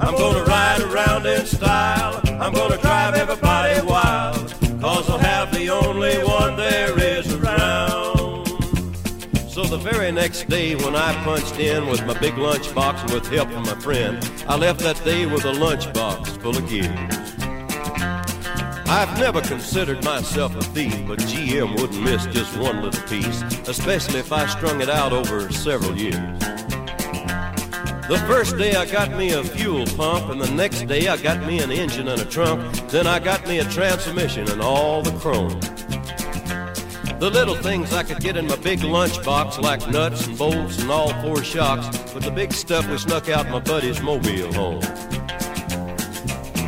I'm 0.00 0.16
gonna 0.16 0.42
ride 0.44 0.80
around 0.80 1.26
in 1.26 1.46
style. 1.46 2.20
I'm 2.40 2.52
gonna 2.52 2.78
drive 2.78 3.14
everybody 3.14 3.80
wild. 3.86 4.52
Cause 4.80 5.08
I'll 5.08 5.18
have 5.18 5.29
So 9.60 9.76
the 9.76 9.90
very 9.90 10.10
next 10.10 10.48
day 10.48 10.74
when 10.74 10.96
I 10.96 11.12
punched 11.22 11.58
in 11.58 11.86
with 11.86 12.06
my 12.06 12.18
big 12.18 12.32
lunchbox 12.32 13.12
with 13.12 13.26
help 13.28 13.50
from 13.50 13.64
my 13.64 13.74
friend, 13.74 14.16
I 14.48 14.56
left 14.56 14.80
that 14.80 15.04
day 15.04 15.26
with 15.26 15.44
a 15.44 15.52
lunchbox 15.52 16.40
full 16.40 16.56
of 16.56 16.66
gears. 16.66 16.88
I've 18.88 19.18
never 19.18 19.42
considered 19.42 20.02
myself 20.02 20.56
a 20.56 20.62
thief, 20.62 21.06
but 21.06 21.18
GM 21.18 21.78
wouldn't 21.78 22.02
miss 22.02 22.24
just 22.28 22.56
one 22.56 22.80
little 22.80 23.06
piece, 23.06 23.42
especially 23.68 24.20
if 24.20 24.32
I 24.32 24.46
strung 24.46 24.80
it 24.80 24.88
out 24.88 25.12
over 25.12 25.52
several 25.52 25.94
years. 25.94 26.38
The 28.08 28.24
first 28.26 28.56
day 28.56 28.76
I 28.76 28.86
got 28.86 29.10
me 29.10 29.32
a 29.32 29.44
fuel 29.44 29.84
pump, 29.84 30.30
and 30.30 30.40
the 30.40 30.50
next 30.52 30.86
day 30.86 31.06
I 31.08 31.18
got 31.18 31.46
me 31.46 31.58
an 31.58 31.70
engine 31.70 32.08
and 32.08 32.22
a 32.22 32.24
trunk. 32.24 32.62
Then 32.88 33.06
I 33.06 33.18
got 33.18 33.46
me 33.46 33.58
a 33.58 33.64
transmission 33.64 34.50
and 34.50 34.62
all 34.62 35.02
the 35.02 35.12
chrome. 35.18 35.60
The 37.20 37.28
little 37.28 37.54
things 37.54 37.92
I 37.92 38.02
could 38.02 38.20
get 38.20 38.38
in 38.38 38.46
my 38.46 38.56
big 38.56 38.78
lunchbox, 38.78 39.60
like 39.60 39.86
nuts 39.90 40.26
and 40.26 40.38
bolts 40.38 40.78
and 40.78 40.90
all 40.90 41.12
four 41.22 41.44
shocks, 41.44 42.14
but 42.14 42.22
the 42.22 42.30
big 42.30 42.50
stuff 42.50 42.88
we 42.88 42.96
snuck 42.96 43.28
out 43.28 43.46
my 43.50 43.60
buddy's 43.60 44.00
mobile 44.00 44.50
home. 44.54 44.80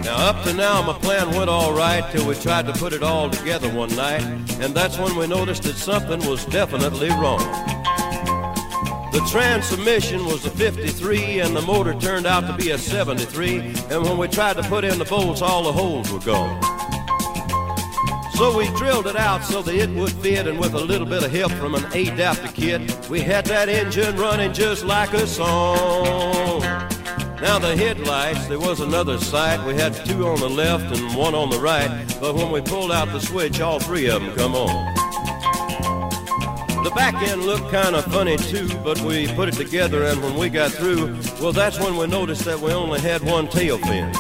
Now, 0.05 0.29
up 0.29 0.45
to 0.45 0.53
now, 0.53 0.83
my 0.83 0.93
plan 0.99 1.31
went 1.31 1.49
all 1.49 1.73
right 1.73 2.05
till 2.13 2.29
we 2.29 2.35
tried 2.35 2.67
to 2.67 2.75
put 2.75 2.93
it 2.93 3.03
all 3.03 3.31
together 3.31 3.71
one 3.71 3.97
night, 3.97 4.21
and 4.61 4.75
that's 4.75 4.99
when 4.99 5.17
we 5.17 5.27
noticed 5.27 5.63
that 5.63 5.77
something 5.77 6.21
was 6.29 6.45
definitely 6.45 7.09
wrong. 7.09 7.41
The 9.11 9.27
transmission 9.31 10.27
was 10.27 10.45
a 10.45 10.51
53 10.51 11.41
and 11.41 11.57
the 11.57 11.63
motor 11.63 11.95
turned 11.95 12.27
out 12.27 12.47
to 12.47 12.63
be 12.63 12.73
a 12.73 12.79
73. 12.79 13.59
And 13.89 14.03
when 14.03 14.19
we 14.19 14.29
tried 14.29 14.57
to 14.57 14.63
put 14.65 14.85
in 14.85 14.99
the 14.99 15.07
bolts, 15.07 15.41
all 15.41 15.63
the 15.63 15.73
holes 15.73 16.13
were 16.13 16.21
gone. 16.21 16.92
So 18.35 18.57
we 18.57 18.67
drilled 18.77 19.07
it 19.07 19.17
out 19.17 19.45
so 19.45 19.63
that 19.63 19.75
it 19.75 19.91
would 19.91 20.13
fit, 20.13 20.47
and 20.47 20.59
with 20.59 20.75
a 20.75 20.81
little 20.81 21.07
bit 21.07 21.23
of 21.23 21.31
help 21.31 21.53
from 21.53 21.75
an 21.75 21.85
adapter 21.93 22.49
kit, 22.49 23.09
we 23.09 23.21
had 23.21 23.45
that 23.47 23.69
engine 23.69 24.17
running 24.17 24.53
just 24.53 24.85
like 24.85 25.13
a 25.13 25.27
song. 25.27 26.61
Now 27.41 27.59
the 27.59 27.77
headlights, 27.77 28.47
there 28.47 28.59
was 28.59 28.81
another 28.81 29.19
sight. 29.19 29.65
We 29.67 29.75
had 29.75 29.95
two 30.07 30.27
on 30.27 30.41
the 30.41 30.49
left 30.49 30.97
and 30.97 31.17
one 31.17 31.35
on 31.35 31.51
the 31.51 31.59
right, 31.59 31.91
but 32.21 32.35
when 32.35 32.51
we 32.51 32.61
pulled 32.61 32.91
out 32.91 33.13
the 33.13 33.21
switch, 33.21 33.61
all 33.61 33.79
three 33.79 34.09
of 34.09 34.23
them 34.23 34.35
come 34.35 34.55
on. 34.55 34.95
The 36.85 36.91
back 36.97 37.15
end 37.15 37.43
looked 37.43 37.71
kind 37.71 37.95
of 37.95 38.05
funny 38.07 38.37
too, 38.37 38.69
but 38.83 39.01
we 39.03 39.29
put 39.35 39.49
it 39.49 39.55
together, 39.55 40.05
and 40.05 40.23
when 40.23 40.37
we 40.37 40.49
got 40.49 40.73
through, 40.73 41.19
well, 41.41 41.53
that's 41.53 41.79
when 41.79 41.97
we 41.97 42.07
noticed 42.07 42.45
that 42.47 42.59
we 42.59 42.73
only 42.73 42.99
had 43.01 43.23
one 43.23 43.47
tail 43.47 43.79
fin. 43.79 44.13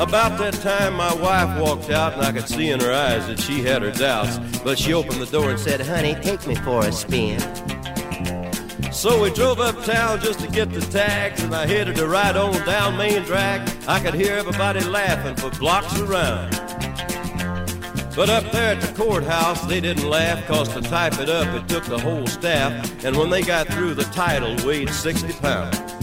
About 0.00 0.38
that 0.38 0.54
time, 0.54 0.94
my 0.94 1.12
wife 1.16 1.60
walked 1.60 1.90
out, 1.90 2.14
and 2.14 2.22
I 2.22 2.32
could 2.32 2.48
see 2.48 2.70
in 2.70 2.80
her 2.80 2.90
eyes 2.90 3.26
that 3.26 3.38
she 3.38 3.62
had 3.62 3.82
her 3.82 3.90
doubts. 3.90 4.38
But 4.60 4.78
she 4.78 4.94
opened 4.94 5.20
the 5.20 5.26
door 5.26 5.50
and 5.50 5.60
said, 5.60 5.82
Honey, 5.82 6.14
take 6.14 6.46
me 6.46 6.54
for 6.54 6.86
a 6.86 6.90
spin. 6.90 7.38
So 8.94 9.22
we 9.22 9.30
drove 9.30 9.60
uptown 9.60 10.20
just 10.20 10.40
to 10.40 10.48
get 10.48 10.72
the 10.72 10.80
tags, 10.80 11.42
and 11.42 11.54
I 11.54 11.66
headed 11.66 11.96
to 11.96 12.08
ride 12.08 12.34
on 12.34 12.54
down 12.64 12.96
Main 12.96 13.24
Drag. 13.24 13.60
I 13.86 14.00
could 14.00 14.14
hear 14.14 14.32
everybody 14.32 14.80
laughing 14.80 15.36
for 15.36 15.50
blocks 15.58 16.00
around. 16.00 16.52
But 18.16 18.30
up 18.30 18.50
there 18.52 18.76
at 18.76 18.80
the 18.80 18.94
courthouse, 18.96 19.60
they 19.66 19.82
didn't 19.82 20.08
laugh, 20.08 20.46
cause 20.46 20.70
to 20.70 20.80
type 20.80 21.20
it 21.20 21.28
up, 21.28 21.46
it 21.48 21.68
took 21.68 21.84
the 21.84 21.98
whole 21.98 22.26
staff. 22.26 23.04
And 23.04 23.18
when 23.18 23.28
they 23.28 23.42
got 23.42 23.68
through, 23.68 23.96
the 23.96 24.04
title 24.04 24.56
weighed 24.66 24.88
60 24.88 25.34
pounds. 25.34 25.99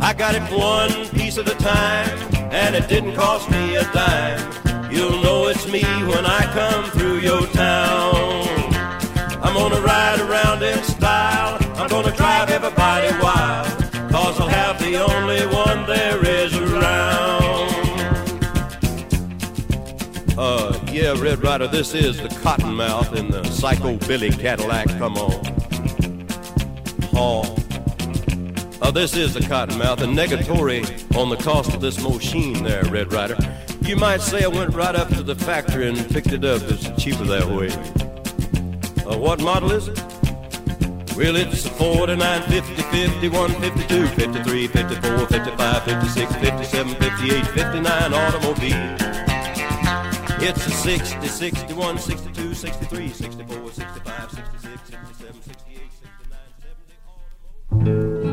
I 0.00 0.12
got 0.12 0.34
it 0.34 0.42
one 0.52 1.08
piece 1.10 1.38
at 1.38 1.48
a 1.48 1.54
time, 1.56 2.18
and 2.52 2.74
it 2.74 2.88
didn't 2.88 3.14
cost 3.14 3.50
me 3.50 3.76
a 3.76 3.84
dime. 3.92 4.90
You'll 4.90 5.22
know 5.22 5.48
it's 5.48 5.66
me 5.66 5.82
when 5.82 6.24
I 6.26 6.42
come 6.52 6.84
through 6.90 7.18
your 7.18 7.46
town. 7.48 8.46
I'm 9.42 9.54
gonna 9.54 9.80
ride 9.80 10.20
around 10.20 10.62
in 10.62 10.82
style, 10.84 11.58
I'm 11.76 11.88
gonna 11.88 12.14
drive 12.16 12.50
everybody 12.50 13.08
wild, 13.22 13.66
cause 14.10 14.40
I'll 14.40 14.48
have 14.48 14.78
the 14.78 14.96
only 14.96 15.46
one 15.54 15.86
there 15.86 16.24
is 16.24 16.54
around. 16.56 17.46
Uh, 20.38 20.78
yeah, 20.92 21.14
Red 21.18 21.42
Rider, 21.42 21.66
this 21.66 21.94
is 21.94 22.18
the 22.18 22.28
Cottonmouth 22.28 23.14
in 23.16 23.30
the 23.30 23.44
Psycho 23.44 23.96
Billy 24.06 24.30
Cadillac, 24.30 24.88
come 24.98 25.16
on. 25.16 25.44
Haw. 27.12 27.65
Uh, 28.82 28.90
this 28.90 29.16
is 29.16 29.32
the 29.32 29.40
Cottonmouth, 29.40 30.02
and 30.02 30.16
negatory 30.16 30.84
on 31.16 31.30
the 31.30 31.36
cost 31.36 31.72
of 31.72 31.80
this 31.80 32.02
machine 32.02 32.62
there, 32.62 32.84
Red 32.84 33.10
Rider. 33.12 33.36
You 33.80 33.96
might 33.96 34.20
say 34.20 34.44
I 34.44 34.48
went 34.48 34.74
right 34.74 34.94
up 34.94 35.08
to 35.08 35.22
the 35.22 35.34
factory 35.34 35.88
and 35.88 36.10
picked 36.10 36.32
it 36.32 36.44
up. 36.44 36.60
It's 36.64 36.90
cheaper 37.02 37.24
that 37.24 37.46
way. 37.48 37.70
Uh, 39.06 39.16
what 39.16 39.40
model 39.40 39.72
is 39.72 39.88
it? 39.88 39.98
Well, 41.16 41.36
it's 41.36 41.64
a 41.64 41.70
49, 41.70 42.42
50, 42.42 42.74
51, 42.82 43.50
52, 43.54 44.06
53, 44.08 44.66
54, 44.66 45.26
55, 45.26 45.82
56, 45.84 46.34
57, 46.34 46.94
58, 46.96 47.46
59 47.46 48.12
automobile. 48.12 48.96
It's 50.38 50.66
a 50.66 50.70
60, 50.70 51.26
61, 51.26 51.98
62, 51.98 52.54
63, 52.54 53.08
64, 53.08 53.72
65, 53.72 54.30
66, 54.30 54.80
67, 54.90 55.42
68, 55.42 55.80
69, 57.70 58.16
70 58.20 58.25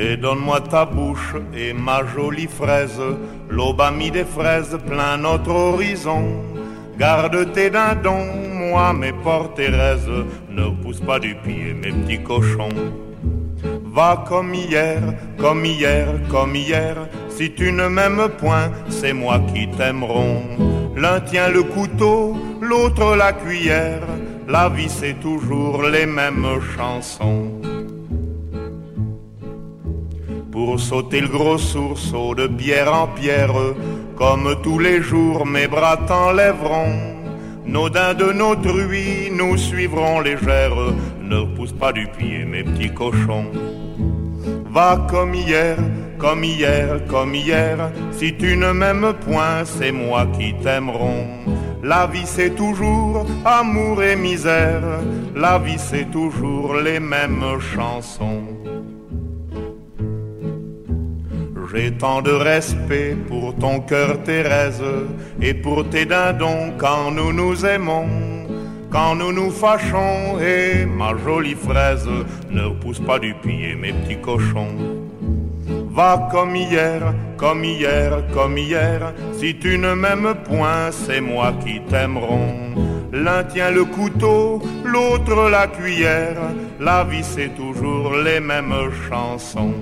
Et 0.00 0.16
donne-moi 0.16 0.60
ta 0.60 0.84
bouche 0.84 1.34
et 1.52 1.72
ma 1.72 2.06
jolie 2.06 2.46
fraise, 2.46 3.00
l'aube 3.50 3.80
a 3.80 3.90
des 3.90 4.24
fraises 4.24 4.78
plein 4.86 5.16
notre 5.16 5.50
horizon. 5.50 6.22
Garde 6.96 7.52
tes 7.52 7.68
dindons, 7.68 8.26
moi 8.54 8.92
mes 8.92 9.12
Thérèse, 9.56 10.08
ne 10.50 10.70
pousse 10.80 11.00
pas 11.00 11.18
du 11.18 11.34
pied 11.34 11.74
mes 11.74 11.90
petits 11.90 12.22
cochons. 12.22 12.68
Va 13.92 14.24
comme 14.28 14.54
hier, 14.54 15.00
comme 15.36 15.64
hier, 15.64 16.06
comme 16.30 16.54
hier, 16.54 16.94
si 17.28 17.52
tu 17.52 17.72
ne 17.72 17.88
m'aimes 17.88 18.28
point, 18.38 18.70
c'est 18.88 19.12
moi 19.12 19.40
qui 19.52 19.66
t'aimeront. 19.76 20.44
L'un 20.94 21.18
tient 21.20 21.48
le 21.48 21.64
couteau, 21.64 22.36
l'autre 22.60 23.16
la 23.16 23.32
cuillère, 23.32 24.06
la 24.46 24.68
vie 24.68 24.88
c'est 24.88 25.18
toujours 25.18 25.82
les 25.82 26.06
mêmes 26.06 26.60
chansons. 26.76 27.57
Pour 30.58 30.80
sauter 30.80 31.20
le 31.20 31.28
gros 31.28 31.56
sourceau 31.56 32.34
de 32.34 32.48
pierre 32.48 32.92
en 32.92 33.06
pierre, 33.06 33.54
comme 34.16 34.56
tous 34.60 34.80
les 34.80 35.00
jours 35.00 35.46
mes 35.46 35.68
bras 35.68 35.96
t'enlèveront. 36.08 36.98
Nos 37.64 37.88
daims 37.88 38.14
de 38.14 38.32
nos 38.32 38.56
truies 38.56 39.30
nous 39.30 39.56
suivront 39.56 40.18
légères, 40.18 40.94
ne 41.22 41.44
pousse 41.54 41.70
pas 41.70 41.92
du 41.92 42.08
pied 42.08 42.44
mes 42.44 42.64
petits 42.64 42.92
cochons. 42.92 43.52
Va 44.72 45.06
comme 45.08 45.32
hier, 45.32 45.76
comme 46.18 46.42
hier, 46.42 47.06
comme 47.06 47.36
hier, 47.36 47.92
si 48.10 48.36
tu 48.36 48.56
ne 48.56 48.72
m'aimes 48.72 49.14
point, 49.26 49.64
c'est 49.64 49.92
moi 49.92 50.26
qui 50.36 50.54
t'aimeront. 50.54 51.24
La 51.84 52.08
vie 52.08 52.26
c'est 52.26 52.56
toujours 52.56 53.24
amour 53.44 54.02
et 54.02 54.16
misère, 54.16 54.82
la 55.36 55.60
vie 55.60 55.78
c'est 55.78 56.10
toujours 56.10 56.74
les 56.74 56.98
mêmes 56.98 57.60
chansons. 57.60 58.42
J'ai 61.70 61.92
tant 61.92 62.22
de 62.22 62.30
respect 62.30 63.14
pour 63.28 63.54
ton 63.56 63.80
cœur 63.80 64.22
Thérèse 64.22 64.82
et 65.42 65.52
pour 65.52 65.86
tes 65.90 66.06
dindons 66.06 66.72
quand 66.78 67.10
nous 67.10 67.32
nous 67.32 67.66
aimons. 67.66 68.08
Quand 68.90 69.14
nous 69.14 69.32
nous 69.32 69.50
fâchons 69.50 70.40
et 70.40 70.86
ma 70.86 71.14
jolie 71.18 71.54
fraise 71.54 72.08
ne 72.48 72.70
pousse 72.80 73.00
pas 73.00 73.18
du 73.18 73.34
pied 73.34 73.74
mes 73.74 73.92
petits 73.92 74.18
cochons. 74.18 74.76
Va 75.90 76.28
comme 76.30 76.56
hier, 76.56 77.12
comme 77.36 77.64
hier, 77.64 78.22
comme 78.32 78.56
hier, 78.56 79.12
si 79.34 79.58
tu 79.58 79.76
ne 79.76 79.92
m'aimes 79.92 80.36
point, 80.44 80.90
c'est 80.90 81.20
moi 81.20 81.52
qui 81.62 81.82
t'aimeront. 81.82 82.54
L'un 83.12 83.44
tient 83.44 83.70
le 83.70 83.84
couteau, 83.84 84.62
l'autre 84.84 85.50
la 85.50 85.66
cuillère, 85.66 86.38
la 86.80 87.04
vie 87.04 87.24
c'est 87.24 87.54
toujours 87.54 88.14
les 88.16 88.40
mêmes 88.40 88.90
chansons. 89.08 89.74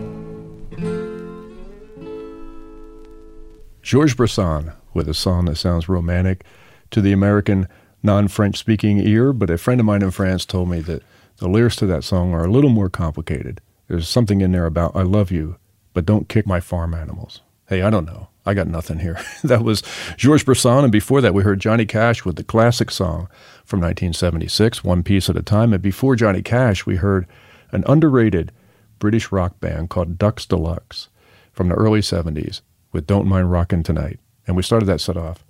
Georges 3.87 4.17
Brassens 4.17 4.75
with 4.95 5.09
a 5.09 5.15
song 5.15 5.45
that 5.45 5.55
sounds 5.55 5.89
romantic 5.89 6.43
to 6.91 7.01
the 7.01 7.13
American 7.13 7.69
non 8.03 8.27
French 8.27 8.57
speaking 8.57 8.99
ear, 8.99 9.33
but 9.33 9.49
a 9.49 9.57
friend 9.57 9.79
of 9.79 9.87
mine 9.87 10.03
in 10.03 10.11
France 10.11 10.45
told 10.45 10.69
me 10.69 10.81
that 10.81 11.05
the 11.37 11.47
lyrics 11.47 11.77
to 11.77 11.87
that 11.87 12.03
song 12.03 12.33
are 12.33 12.43
a 12.43 12.51
little 12.51 12.69
more 12.69 12.91
complicated. 12.91 13.61
There's 13.87 14.09
something 14.09 14.41
in 14.41 14.51
there 14.51 14.67
about 14.67 14.97
I 14.97 15.03
love 15.03 15.31
you, 15.31 15.59
but 15.95 16.05
don't 16.05 16.29
kick 16.29 16.49
my 16.49 16.59
farm 16.59 16.95
animals. 16.95 17.43
Hey, 17.69 17.83
I 17.83 17.91
don't 17.91 18.07
know. 18.07 18.27
I 18.45 18.55
got 18.55 18.67
nothing 18.67 18.99
here. 18.99 19.21
that 19.45 19.63
was 19.63 19.85
Georges 20.17 20.45
Brassens, 20.45 20.83
and 20.83 20.91
before 20.91 21.21
that 21.21 21.33
we 21.33 21.45
heard 21.45 21.61
Johnny 21.61 21.87
Cash 21.87 22.25
with 22.25 22.35
the 22.35 22.43
classic 22.43 22.91
song 22.91 23.29
from 23.65 23.79
1976, 23.79 24.83
One 24.83 25.05
Piece 25.05 25.31
at 25.31 25.37
a 25.37 25.43
Time. 25.43 25.73
And 25.73 25.81
before 25.81 26.17
Johnny 26.17 26.43
Cash, 26.43 26.87
we 26.87 26.97
heard 26.97 27.29
an 27.71 27.85
underrated 27.87 28.51
British 28.99 29.31
rock 29.31 29.61
band 29.61 29.91
called 29.91 30.19
Ducks 30.19 30.45
Deluxe 30.45 31.09
from 31.53 31.69
the 31.69 31.77
early 31.77 32.01
70s 32.01 32.63
with 32.93 33.07
Don't 33.07 33.27
Mind 33.27 33.51
Rockin' 33.51 33.83
Tonight. 33.83 34.19
And 34.47 34.57
we 34.57 34.63
started 34.63 34.87
that 34.87 35.01
set 35.01 35.17
off 35.17 35.45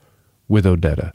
with 0.48 0.64
Odetta. 0.64 1.12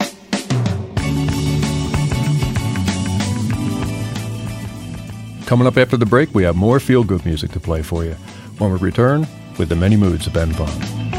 Coming 5.46 5.68
up 5.68 5.78
after 5.78 5.98
the 5.98 6.06
break, 6.06 6.34
we 6.34 6.44
have 6.44 6.56
more 6.56 6.80
feel 6.80 7.04
good 7.04 7.26
music 7.26 7.52
to 7.52 7.60
play 7.60 7.82
for 7.82 8.06
you 8.06 8.14
when 8.58 8.72
we 8.72 8.80
return 8.80 9.28
with 9.58 9.70
the 9.70 9.76
many 9.76 9.98
moods 9.98 10.28
of 10.28 10.34
Ben 10.34 10.52
Vaughn. 10.54 11.11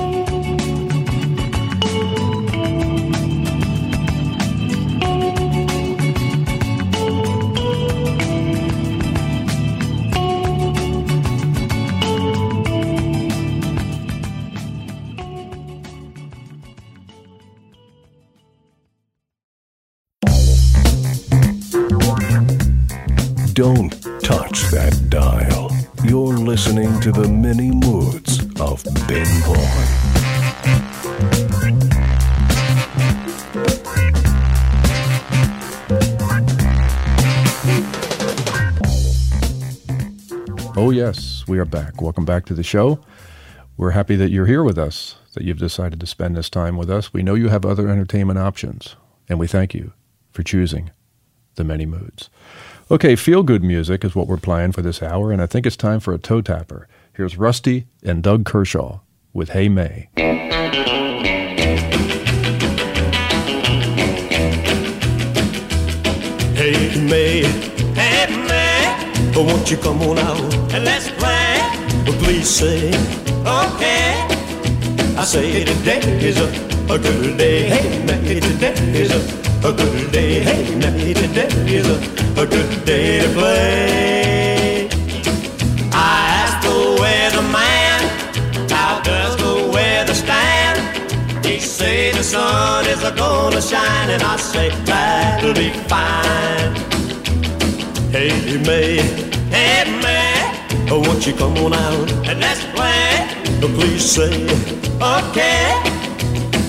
listening 26.52 27.00
to 27.00 27.10
the 27.10 27.26
many 27.26 27.70
moods 27.70 28.40
of 28.60 28.84
Ben 29.08 29.24
Vaughn. 29.40 29.56
Oh, 40.76 40.90
yes, 40.90 41.42
we 41.48 41.58
are 41.58 41.64
back. 41.64 42.02
Welcome 42.02 42.26
back 42.26 42.44
to 42.44 42.52
the 42.52 42.62
show. 42.62 43.00
We're 43.78 43.92
happy 43.92 44.16
that 44.16 44.28
you're 44.28 44.44
here 44.44 44.62
with 44.62 44.76
us, 44.76 45.16
that 45.32 45.44
you've 45.44 45.56
decided 45.56 46.00
to 46.00 46.06
spend 46.06 46.36
this 46.36 46.50
time 46.50 46.76
with 46.76 46.90
us. 46.90 47.14
We 47.14 47.22
know 47.22 47.34
you 47.34 47.48
have 47.48 47.64
other 47.64 47.88
entertainment 47.88 48.38
options, 48.38 48.94
and 49.26 49.40
we 49.40 49.46
thank 49.46 49.72
you 49.72 49.94
for 50.32 50.42
choosing 50.42 50.90
the 51.54 51.64
many 51.64 51.86
moods. 51.86 52.28
Okay, 52.92 53.16
feel 53.16 53.42
good 53.42 53.64
music 53.64 54.04
is 54.04 54.14
what 54.14 54.26
we're 54.26 54.36
playing 54.36 54.72
for 54.72 54.82
this 54.82 55.02
hour, 55.02 55.32
and 55.32 55.40
I 55.40 55.46
think 55.46 55.64
it's 55.64 55.78
time 55.78 55.98
for 55.98 56.12
a 56.12 56.18
toe 56.18 56.42
tapper. 56.42 56.86
Here's 57.14 57.38
Rusty 57.38 57.86
and 58.02 58.22
Doug 58.22 58.44
Kershaw 58.44 59.00
with 59.32 59.48
Hey 59.48 59.70
May. 59.70 60.10
Hey 66.54 67.00
May, 67.00 67.44
hey 67.94 68.26
May, 68.46 69.32
oh, 69.36 69.46
won't 69.48 69.70
you 69.70 69.78
come 69.78 70.02
on 70.02 70.18
out 70.18 70.54
and 70.74 70.84
let's 70.84 71.08
play? 71.12 71.56
Well, 72.04 72.18
please 72.22 72.46
say, 72.46 72.88
okay. 73.40 74.20
I 75.16 75.24
say 75.24 75.64
today 75.64 76.00
is 76.20 76.38
a, 76.38 76.48
a 76.92 76.98
good 76.98 77.38
day. 77.38 77.70
Hey 77.70 78.04
May, 78.04 78.38
today 78.38 78.74
is 78.92 79.12
a, 79.12 79.66
a 79.66 79.72
good 79.72 80.12
day. 80.12 80.40
Hey 80.40 80.74
May, 80.74 81.14
today 81.14 81.48
is 81.74 81.88
a, 81.88 82.21
a 82.36 82.46
good 82.46 82.84
day 82.84 83.20
to 83.20 83.28
play. 83.34 84.88
I 85.92 86.16
asked 86.40 86.62
the 86.66 86.76
weatherman, 87.02 88.70
how 88.70 89.00
does 89.02 89.36
the 89.36 89.70
weather 89.72 90.14
stand? 90.14 90.78
He 91.44 91.58
the 91.58 92.22
sun 92.22 92.86
is 92.86 93.02
a 93.04 93.14
gonna 93.14 93.60
shine, 93.60 94.10
and 94.10 94.22
I 94.22 94.36
say 94.36 94.70
that'll 94.84 95.54
be 95.54 95.70
fine. 95.88 96.74
Hey 98.10 98.58
May, 98.66 98.96
hey 99.50 99.84
May, 100.02 100.90
oh 100.90 101.00
won't 101.06 101.26
you 101.26 101.34
come 101.34 101.56
on 101.58 101.74
out 101.74 102.12
and 102.28 102.40
let's 102.40 102.64
play? 102.74 103.28
Please 103.60 104.04
say, 104.04 104.44
okay. 105.00 105.80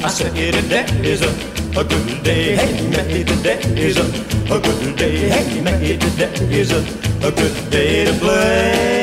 I 0.03 0.09
said 0.09 0.36
today 0.36 0.86
is 1.01 1.22
a, 1.22 1.53
a 1.76 1.84
good 1.84 2.24
day. 2.24 2.55
Hey 2.55 2.88
May, 2.88 3.24
today 3.24 3.59
is 3.76 3.97
a, 3.97 4.05
a 4.53 4.59
good 4.59 4.95
day. 4.95 5.30
Hey 5.30 5.61
May, 5.61 5.97
today 5.97 6.34
is 6.51 6.71
a, 6.71 6.80
a 7.26 7.32
good 7.32 7.71
day 7.71 8.05
to 8.05 8.13
play. 8.19 8.93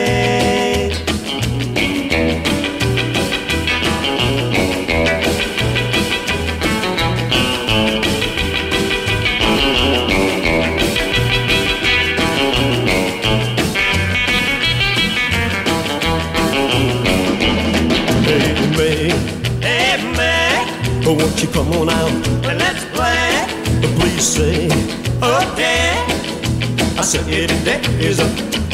Today 27.82 28.06
is 28.06 28.18
a, 28.18 28.24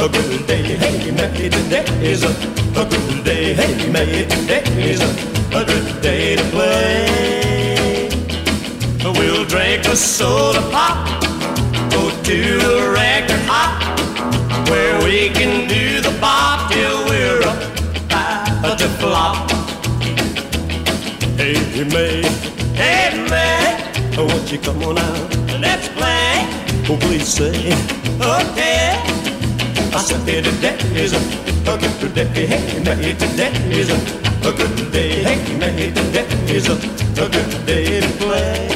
a 0.02 0.08
good 0.08 0.46
day. 0.46 0.62
Hey 0.62 1.10
May, 1.10 1.48
today 1.48 1.84
is 2.02 2.22
a, 2.24 2.28
a 2.80 2.84
good 2.88 3.24
day. 3.24 3.54
Hey 3.54 3.90
May, 3.90 4.24
today 4.26 4.62
is 4.78 5.00
a, 5.00 5.58
a 5.58 5.64
good 5.64 6.02
day 6.02 6.36
to 6.36 6.42
play. 6.50 8.08
We'll 9.04 9.44
drink 9.44 9.86
a 9.86 9.96
soda 9.96 10.60
pop, 10.70 11.20
go 11.90 12.10
to 12.10 12.58
the 12.58 12.92
record 12.94 13.42
hop, 13.46 13.98
where 14.68 14.98
we 15.04 15.30
can 15.30 15.68
do 15.68 16.00
the 16.00 16.16
bop 16.20 16.70
till 16.72 17.04
we're 17.08 17.40
about 17.40 18.78
to 18.78 18.88
flop. 18.98 19.50
Hey 21.36 21.84
May, 21.84 22.22
hey 22.74 23.26
May, 23.30 24.16
won't 24.16 24.50
you 24.50 24.58
come 24.58 24.82
on 24.82 24.98
out? 24.98 25.25
Please 27.00 27.28
say, 27.28 27.72
okay. 28.20 29.00
I 29.94 30.00
said, 30.00 30.20
hey, 30.28 30.42
today 30.42 30.76
is 30.94 31.12
a, 31.12 31.18
a 31.70 31.78
good 31.78 32.14
day. 32.14 32.46
Hey 32.46 32.82
May, 32.84 33.14
today 33.14 33.52
is 33.70 33.90
a, 33.90 33.96
a 34.48 34.52
good 34.52 34.92
day. 34.92 35.22
Hey 35.22 35.58
May, 35.58 35.92
today 35.92 36.26
is 36.54 36.68
a, 36.68 36.74
a 36.74 37.28
good 37.28 37.66
day 37.66 38.00
to 38.00 38.08
play. 38.18 38.75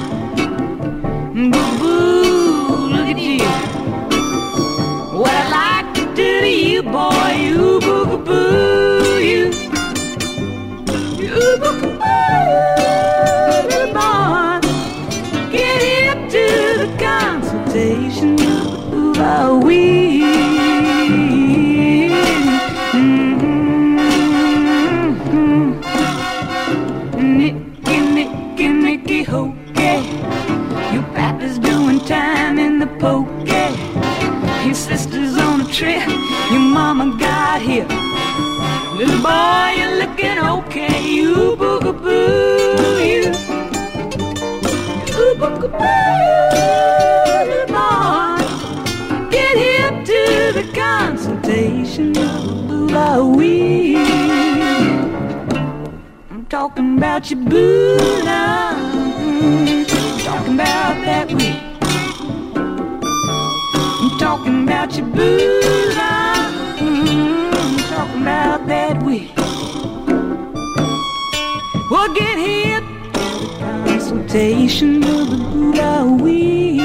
about 57.11 57.29
your 57.29 57.39
boo 57.41 57.97
now. 58.23 58.71
Talking 60.23 60.53
about 60.53 60.95
that 61.03 61.27
wee. 61.33 61.59
I'm 64.01 64.17
talking 64.17 64.63
about 64.63 64.95
your 64.95 65.07
boo 65.07 65.59
now. 65.93 66.77
I'm 66.79 67.77
talking 67.89 68.21
about 68.21 68.65
that 68.67 69.03
wee. 69.03 69.29
Well, 71.91 72.13
get 72.13 72.37
the 72.37 72.79
consultation 73.89 75.03
of 75.03 75.31
the 75.31 75.37
Buddha 75.51 76.05
wee. 76.23 76.77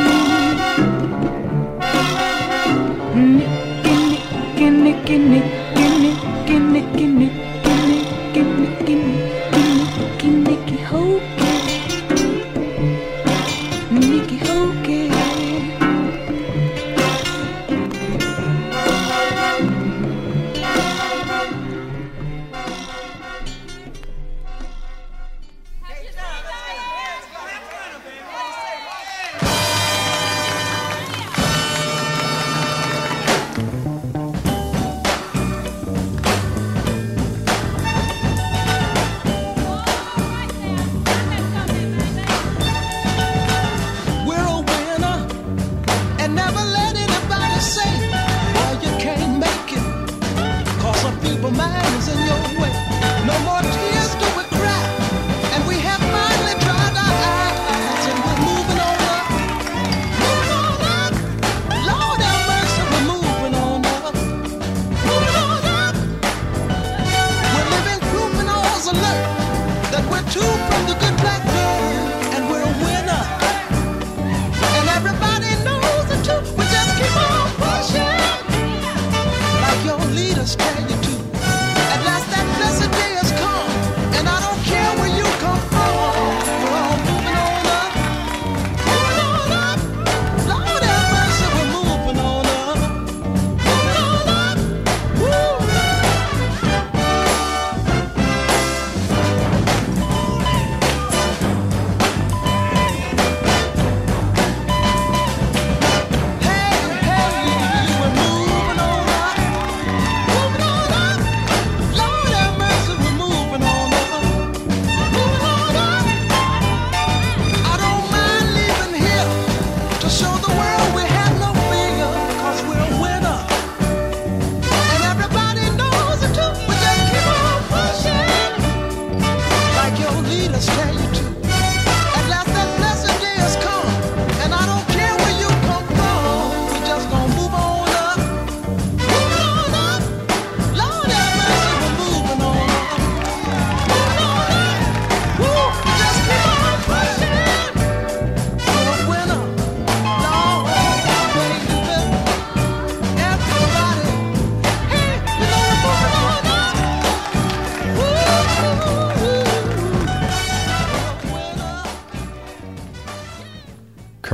Nicky, 3.15 4.71
nicky, 4.71 5.19
nicky, 5.19 5.87
nicky, 6.03 6.59
nicky, 6.59 6.59
nicky, 6.59 7.07
nicky, 7.07 8.43
nicky, 8.43 8.95
nicky, 8.95 9.56
hope. 10.97 11.46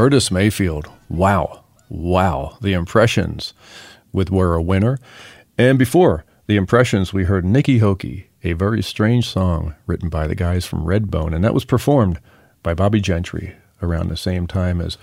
Curtis 0.03 0.33
Mayfield. 0.33 0.91
Wow. 1.09 1.63
Wow. 1.89 2.59
The 2.61 2.73
Impressions 2.73 3.55
with 4.13 4.33
We're 4.33 4.55
a 4.55 4.61
Winner. 4.61 4.99
And 5.57 5.79
before 5.79 6.25
the 6.49 6.57
Impressions, 6.57 7.13
we 7.13 7.23
heard 7.23 7.45
Niki 7.45 7.79
Hoeky, 7.79 8.25
a 8.43 8.55
very 8.55 8.83
strange 8.83 9.29
song 9.29 9.77
written 9.87 10.09
by 10.09 10.27
the 10.27 10.35
guys 10.35 10.67
from 10.67 10.87
Redbone. 10.87 11.33
And 11.33 11.45
that 11.45 11.55
was 11.55 11.65
performed 11.65 12.19
by 12.65 12.75
Bobbie 12.75 13.01
Gentry 13.01 13.55
around 13.81 14.09
the 14.09 14.17
same 14.17 14.49
time 14.49 14.81
as 14.81 14.99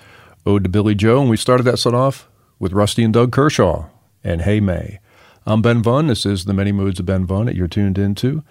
Ode 0.46 0.66
to 0.66 0.70
Billie 0.70 0.96
Joe. 0.96 1.22
And 1.22 1.30
we 1.30 1.38
started 1.38 1.64
that 1.64 1.80
set 1.80 1.94
off 1.94 2.28
with 2.60 2.74
Rusty 2.74 3.02
and 3.06 3.14
Doug 3.14 3.32
Kershaw 3.32 3.86
and 4.22 4.42
Hey 4.42 4.60
May. 4.60 5.00
I'm 5.46 5.62
Ben 5.62 5.82
Vaughn. 5.82 6.08
This 6.08 6.26
is 6.26 6.44
The 6.44 6.54
Many 6.54 6.74
Moods 6.74 7.00
of 7.00 7.06
Ben 7.06 7.26
Vaughn 7.26 7.46
that 7.46 7.56
you're 7.56 7.70
tuned 7.70 7.98
into. 7.98 8.44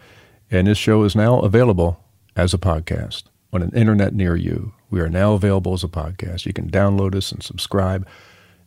And 0.50 0.66
this 0.66 0.78
show 0.78 1.02
is 1.02 1.14
now 1.14 1.40
available 1.40 2.02
as 2.34 2.54
a 2.54 2.58
podcast 2.58 3.24
on 3.52 3.60
an 3.60 3.72
internet 3.74 4.14
near 4.14 4.34
you. 4.34 4.72
We 4.90 5.00
are 5.00 5.08
now 5.08 5.34
available 5.34 5.74
as 5.74 5.84
a 5.84 5.88
podcast. 5.88 6.46
You 6.46 6.52
can 6.52 6.70
download 6.70 7.14
us 7.14 7.32
and 7.32 7.42
subscribe 7.42 8.06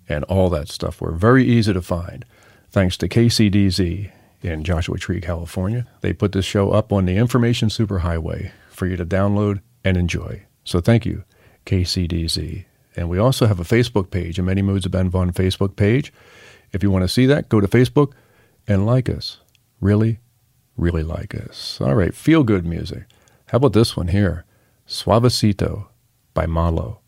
and 0.08 0.24
all 0.26 0.50
that 0.50 0.70
stuff. 0.70 1.02
We're 1.02 1.12
very 1.12 1.46
easy 1.46 1.74
to 1.74 1.82
find 1.82 2.26
thanks 2.70 2.98
to 2.98 3.08
KCDZ 3.08 4.12
in 4.42 4.64
Joshua 4.64 4.98
Tree, 4.98 5.22
California. 5.22 5.88
They 6.02 6.14
put 6.14 6.32
this 6.32 6.46
show 6.46 6.72
up 6.72 6.92
on 6.92 7.06
the 7.06 7.18
Information 7.18 7.70
Superhighway 7.70 8.52
for 8.70 8.86
you 8.88 8.98
to 8.98 9.06
download 9.06 9.62
and 9.84 9.98
enjoy. 9.98 10.44
So 10.64 10.80
thank 10.80 11.06
you, 11.06 11.24
KCDZ. 11.66 12.66
And 12.96 13.10
we 13.10 13.18
also 13.18 13.46
have 13.46 13.60
a 13.60 13.64
Facebook 13.64 14.12
page, 14.12 14.38
a 14.38 14.44
Many 14.44 14.62
Moods 14.62 14.86
of 14.86 14.92
Ben 14.92 15.10
Vaughn 15.10 15.32
Facebook 15.32 15.76
page. 15.76 16.12
If 16.72 16.84
you 16.84 16.92
want 16.92 17.04
to 17.04 17.08
see 17.08 17.26
that, 17.26 17.50
go 17.50 17.62
to 17.62 17.68
Facebook 17.68 18.14
and 18.68 18.86
like 18.86 19.10
us. 19.10 19.40
Really, 19.80 20.20
really 20.78 21.04
like 21.04 21.34
us. 21.34 21.80
All 21.82 21.96
right, 21.96 22.14
feel 22.14 22.44
good 22.44 22.66
music. 22.66 23.04
How 23.48 23.58
about 23.58 23.74
this 23.74 23.96
one 23.98 24.10
here? 24.10 24.46
Suavecito 24.88 25.88
by 26.34 26.46
Malo. 26.46 27.01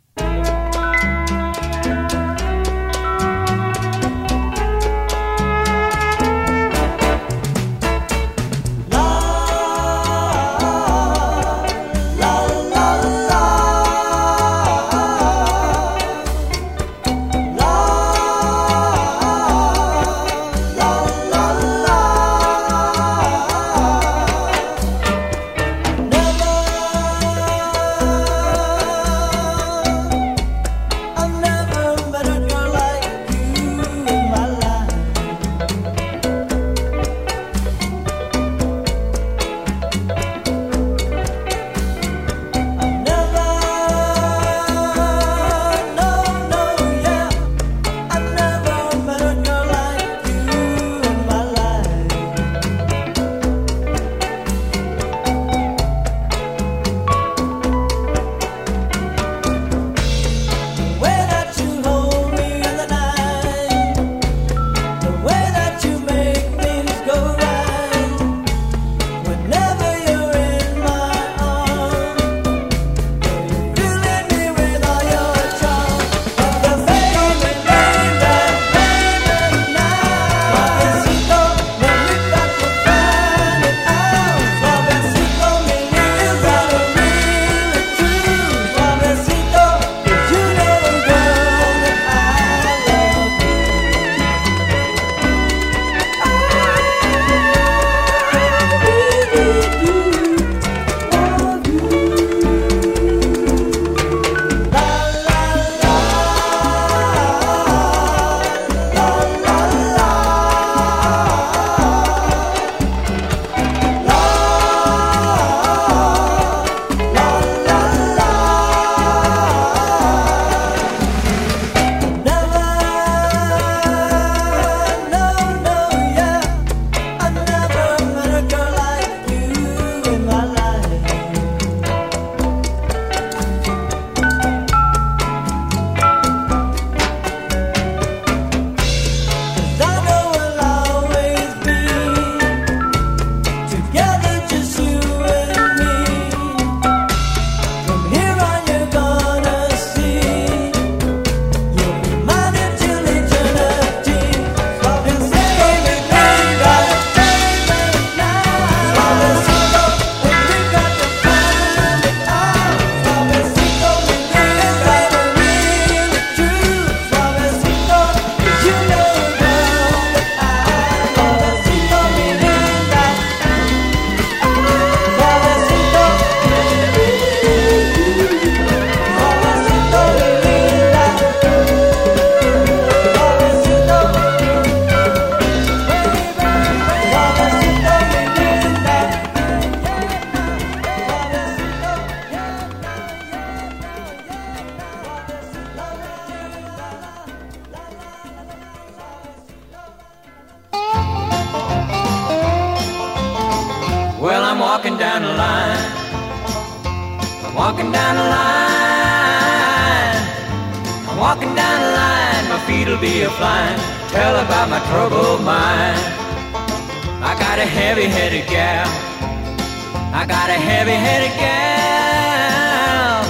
A 220.54 220.56
heavy-headed 220.56 221.34
gal. 221.42 223.26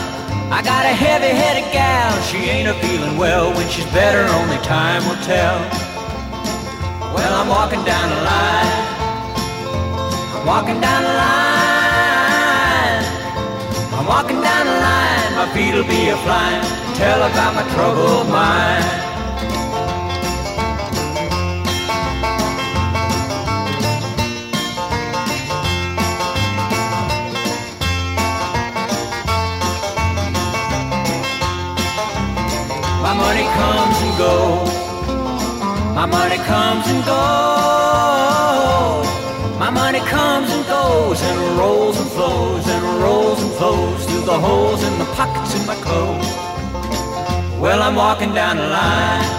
I 0.52 0.60
got 0.62 0.84
a 0.86 0.94
heavy-headed 0.94 1.72
gal. 1.72 2.12
She 2.28 2.38
ain't 2.52 2.68
a 2.68 2.74
feeling 2.84 3.18
well. 3.18 3.54
When 3.56 3.68
she's 3.70 3.88
better, 3.96 4.28
only 4.40 4.58
time 4.58 5.08
will 5.08 5.22
tell. 5.24 5.58
Well, 7.16 7.34
I'm 7.40 7.48
walking 7.48 7.84
down 7.86 8.10
the 8.12 8.22
line. 8.28 8.72
I'm 10.36 10.46
walking 10.46 10.82
down 10.82 11.04
the 11.08 11.16
line. 11.24 13.04
I'm 13.96 14.06
walking 14.06 14.42
down 14.42 14.66
the 14.68 14.78
line. 14.90 15.30
My 15.40 15.48
feet'll 15.56 15.88
be 15.88 16.10
a 16.10 16.18
flying. 16.28 16.64
Tell 17.00 17.24
about 17.24 17.56
my 17.56 17.64
troubled 17.74 18.28
mind. 18.28 19.03
Money 33.26 33.48
comes 33.60 33.98
and 34.06 34.14
goes. 34.26 34.72
My 36.00 36.06
money 36.18 36.40
comes 36.52 36.86
and 36.94 37.02
goes. 37.12 39.08
My 39.64 39.70
money 39.82 40.02
comes 40.16 40.48
and 40.56 40.64
goes 40.76 41.20
and 41.30 41.38
rolls 41.60 41.96
and 42.02 42.10
flows 42.16 42.66
and 42.74 42.84
rolls 43.04 43.40
and 43.44 43.52
flows 43.60 44.02
through 44.08 44.26
the 44.32 44.40
holes 44.48 44.82
in 44.88 44.94
the 45.02 45.08
pockets 45.20 45.52
in 45.58 45.64
my 45.72 45.78
clothes. 45.86 46.32
Well, 47.64 47.80
I'm 47.88 47.96
walking 47.96 48.34
down 48.34 48.58
the 48.58 48.68
line. 48.80 49.30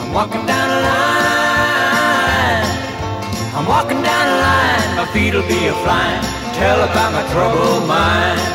I'm 0.00 0.10
walking 0.18 0.44
down 0.52 0.68
the 0.74 0.80
line. 0.90 2.66
I'm 3.56 3.66
walking 3.74 4.00
down 4.10 4.24
the 4.32 4.38
line. 4.48 4.88
My 4.98 5.06
feet'll 5.12 5.48
be 5.54 5.60
a 5.72 5.74
flying. 5.84 6.24
Tell 6.60 6.78
about 6.88 7.10
my 7.16 7.24
troubled 7.32 7.86
mind. 7.86 8.53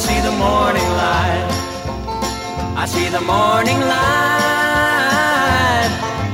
See 0.00 0.20
the 0.24 0.32
morning 0.32 0.88
light. 0.96 1.48
I 2.82 2.84
see 2.88 3.08
the 3.12 3.20
morning 3.20 3.80
light. 3.94 4.80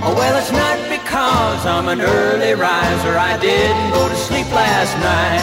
Oh, 0.06 0.14
well, 0.14 0.34
it's 0.38 0.54
not 0.54 0.78
because 0.86 1.66
I'm 1.66 1.88
an 1.88 2.00
early 2.00 2.54
riser. 2.54 3.18
I 3.18 3.34
didn't 3.42 3.90
go 3.90 4.08
to 4.08 4.14
sleep 4.14 4.46
last 4.54 4.94
night. 5.02 5.42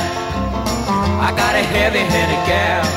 I 1.28 1.36
got 1.36 1.53
a 1.55 1.63
heavy-headed 1.76 2.41
gal. 2.47 2.88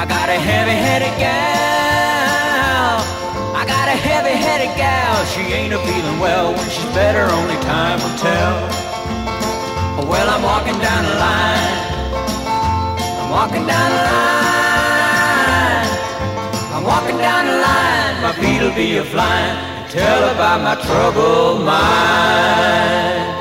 I 0.00 0.06
got 0.06 0.28
a 0.30 0.38
heavy-headed 0.38 1.14
gal. 1.18 3.02
I 3.58 3.62
got 3.66 3.88
a 3.90 3.96
heavy-headed 4.08 4.72
gal. 4.78 5.16
She 5.34 5.42
ain't 5.58 5.74
a 5.74 5.80
feeling 5.82 6.18
well. 6.20 6.54
When 6.54 6.68
she's 6.70 6.92
better, 6.94 7.26
only 7.38 7.58
time 7.66 7.98
will 7.98 8.18
tell. 8.22 8.56
Oh, 9.98 10.06
well, 10.08 10.28
I'm 10.30 10.42
walking 10.42 10.78
down 10.78 11.02
the 11.10 11.16
line. 11.18 11.75
Walking 13.36 13.66
down 13.66 13.90
the 13.90 14.02
line. 14.08 15.90
I'm 16.72 16.84
walking 16.84 17.18
down 17.18 17.44
the 17.44 17.52
line. 17.68 18.22
My 18.22 18.32
feet'll 18.32 18.74
be 18.74 18.96
a 18.96 19.04
flying. 19.04 19.58
Tell 19.90 20.34
about 20.34 20.62
my 20.62 20.74
troubled 20.82 21.62
mind. 21.62 23.35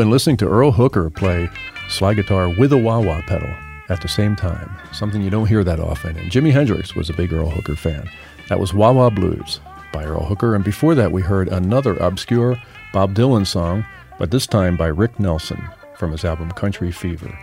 Been 0.00 0.10
listening 0.10 0.38
to 0.38 0.48
Earl 0.48 0.72
Hooker 0.72 1.10
play 1.10 1.50
slide 1.90 2.14
guitar 2.14 2.48
with 2.48 2.72
a 2.72 2.78
wah 2.78 3.00
wah 3.00 3.20
pedal 3.20 3.54
at 3.90 4.00
the 4.00 4.08
same 4.08 4.34
time, 4.34 4.74
something 4.94 5.20
you 5.20 5.28
don't 5.28 5.46
hear 5.46 5.62
that 5.62 5.78
often. 5.78 6.16
And 6.16 6.30
Jimi 6.30 6.50
Hendrix 6.50 6.94
was 6.94 7.10
a 7.10 7.12
big 7.12 7.34
Earl 7.34 7.50
Hooker 7.50 7.76
fan. 7.76 8.08
That 8.48 8.58
was 8.58 8.72
Wah 8.72 8.92
Wah 8.92 9.10
Blues 9.10 9.60
by 9.92 10.06
Earl 10.06 10.24
Hooker. 10.24 10.54
And 10.54 10.64
before 10.64 10.94
that, 10.94 11.12
we 11.12 11.20
heard 11.20 11.48
another 11.48 11.98
obscure 11.98 12.56
Bob 12.94 13.14
Dylan 13.14 13.46
song, 13.46 13.84
but 14.18 14.30
this 14.30 14.46
time 14.46 14.74
by 14.74 14.86
Rick 14.86 15.20
Nelson 15.20 15.62
from 15.96 16.12
his 16.12 16.24
album 16.24 16.50
Country 16.52 16.90
Fever. 16.90 17.38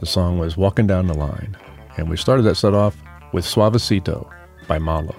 The 0.00 0.06
song 0.06 0.38
was 0.38 0.56
Walking 0.56 0.86
Down 0.86 1.08
the 1.08 1.14
Line. 1.14 1.58
And 1.98 2.08
we 2.08 2.16
started 2.16 2.44
that 2.44 2.54
set 2.54 2.72
off 2.72 2.96
with 3.34 3.44
Suavecito 3.44 4.32
by 4.66 4.78
Malo. 4.78 5.14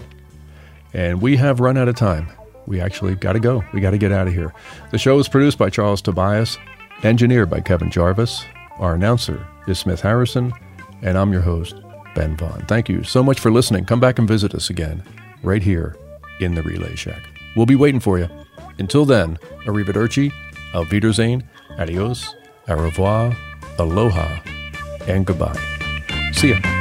And 0.93 1.21
we 1.21 1.37
have 1.37 1.59
run 1.59 1.77
out 1.77 1.87
of 1.87 1.95
time. 1.95 2.29
We 2.65 2.81
actually 2.81 3.13
got 3.13 3.33
to 3.33 3.39
go. 3.39 3.63
We 3.73 3.79
got 3.79 3.91
to 3.91 3.99
get 3.99 4.11
out 4.11 4.27
of 4.27 4.33
here. 4.33 4.55
The 4.89 4.97
show 4.97 5.15
was 5.15 5.29
produced 5.29 5.59
by 5.59 5.69
Charles 5.69 6.01
Tobias, 6.01 6.57
engineered 7.03 7.49
by 7.49 7.61
Kevin 7.61 7.89
Jarvis. 7.89 8.43
Our 8.77 8.95
announcer 8.95 9.45
is 9.67 9.79
Smith 9.79 10.01
Harrison, 10.01 10.53
and 11.01 11.17
I'm 11.17 11.31
your 11.31 11.41
host, 11.41 11.75
Ben 12.15 12.35
Vaughn. 12.37 12.65
Thank 12.67 12.89
you 12.89 13.03
so 13.03 13.23
much 13.23 13.39
for 13.39 13.51
listening. 13.51 13.85
Come 13.85 13.99
back 13.99 14.19
and 14.19 14.27
visit 14.27 14.53
us 14.53 14.69
again, 14.69 15.03
right 15.43 15.61
here 15.61 15.95
in 16.39 16.55
the 16.55 16.63
Relay 16.63 16.95
Shack. 16.95 17.21
We'll 17.55 17.65
be 17.65 17.75
waiting 17.75 17.99
for 17.99 18.19
you. 18.19 18.29
Until 18.77 19.05
then, 19.05 19.37
arrivederci, 19.65 20.31
auf 20.73 20.91
Wiedersehen, 20.91 21.43
adios, 21.77 22.35
au 22.67 22.75
revoir, 22.75 23.35
aloha, 23.77 24.39
and 25.07 25.25
goodbye. 25.25 25.59
See 26.33 26.51
ya. 26.51 26.78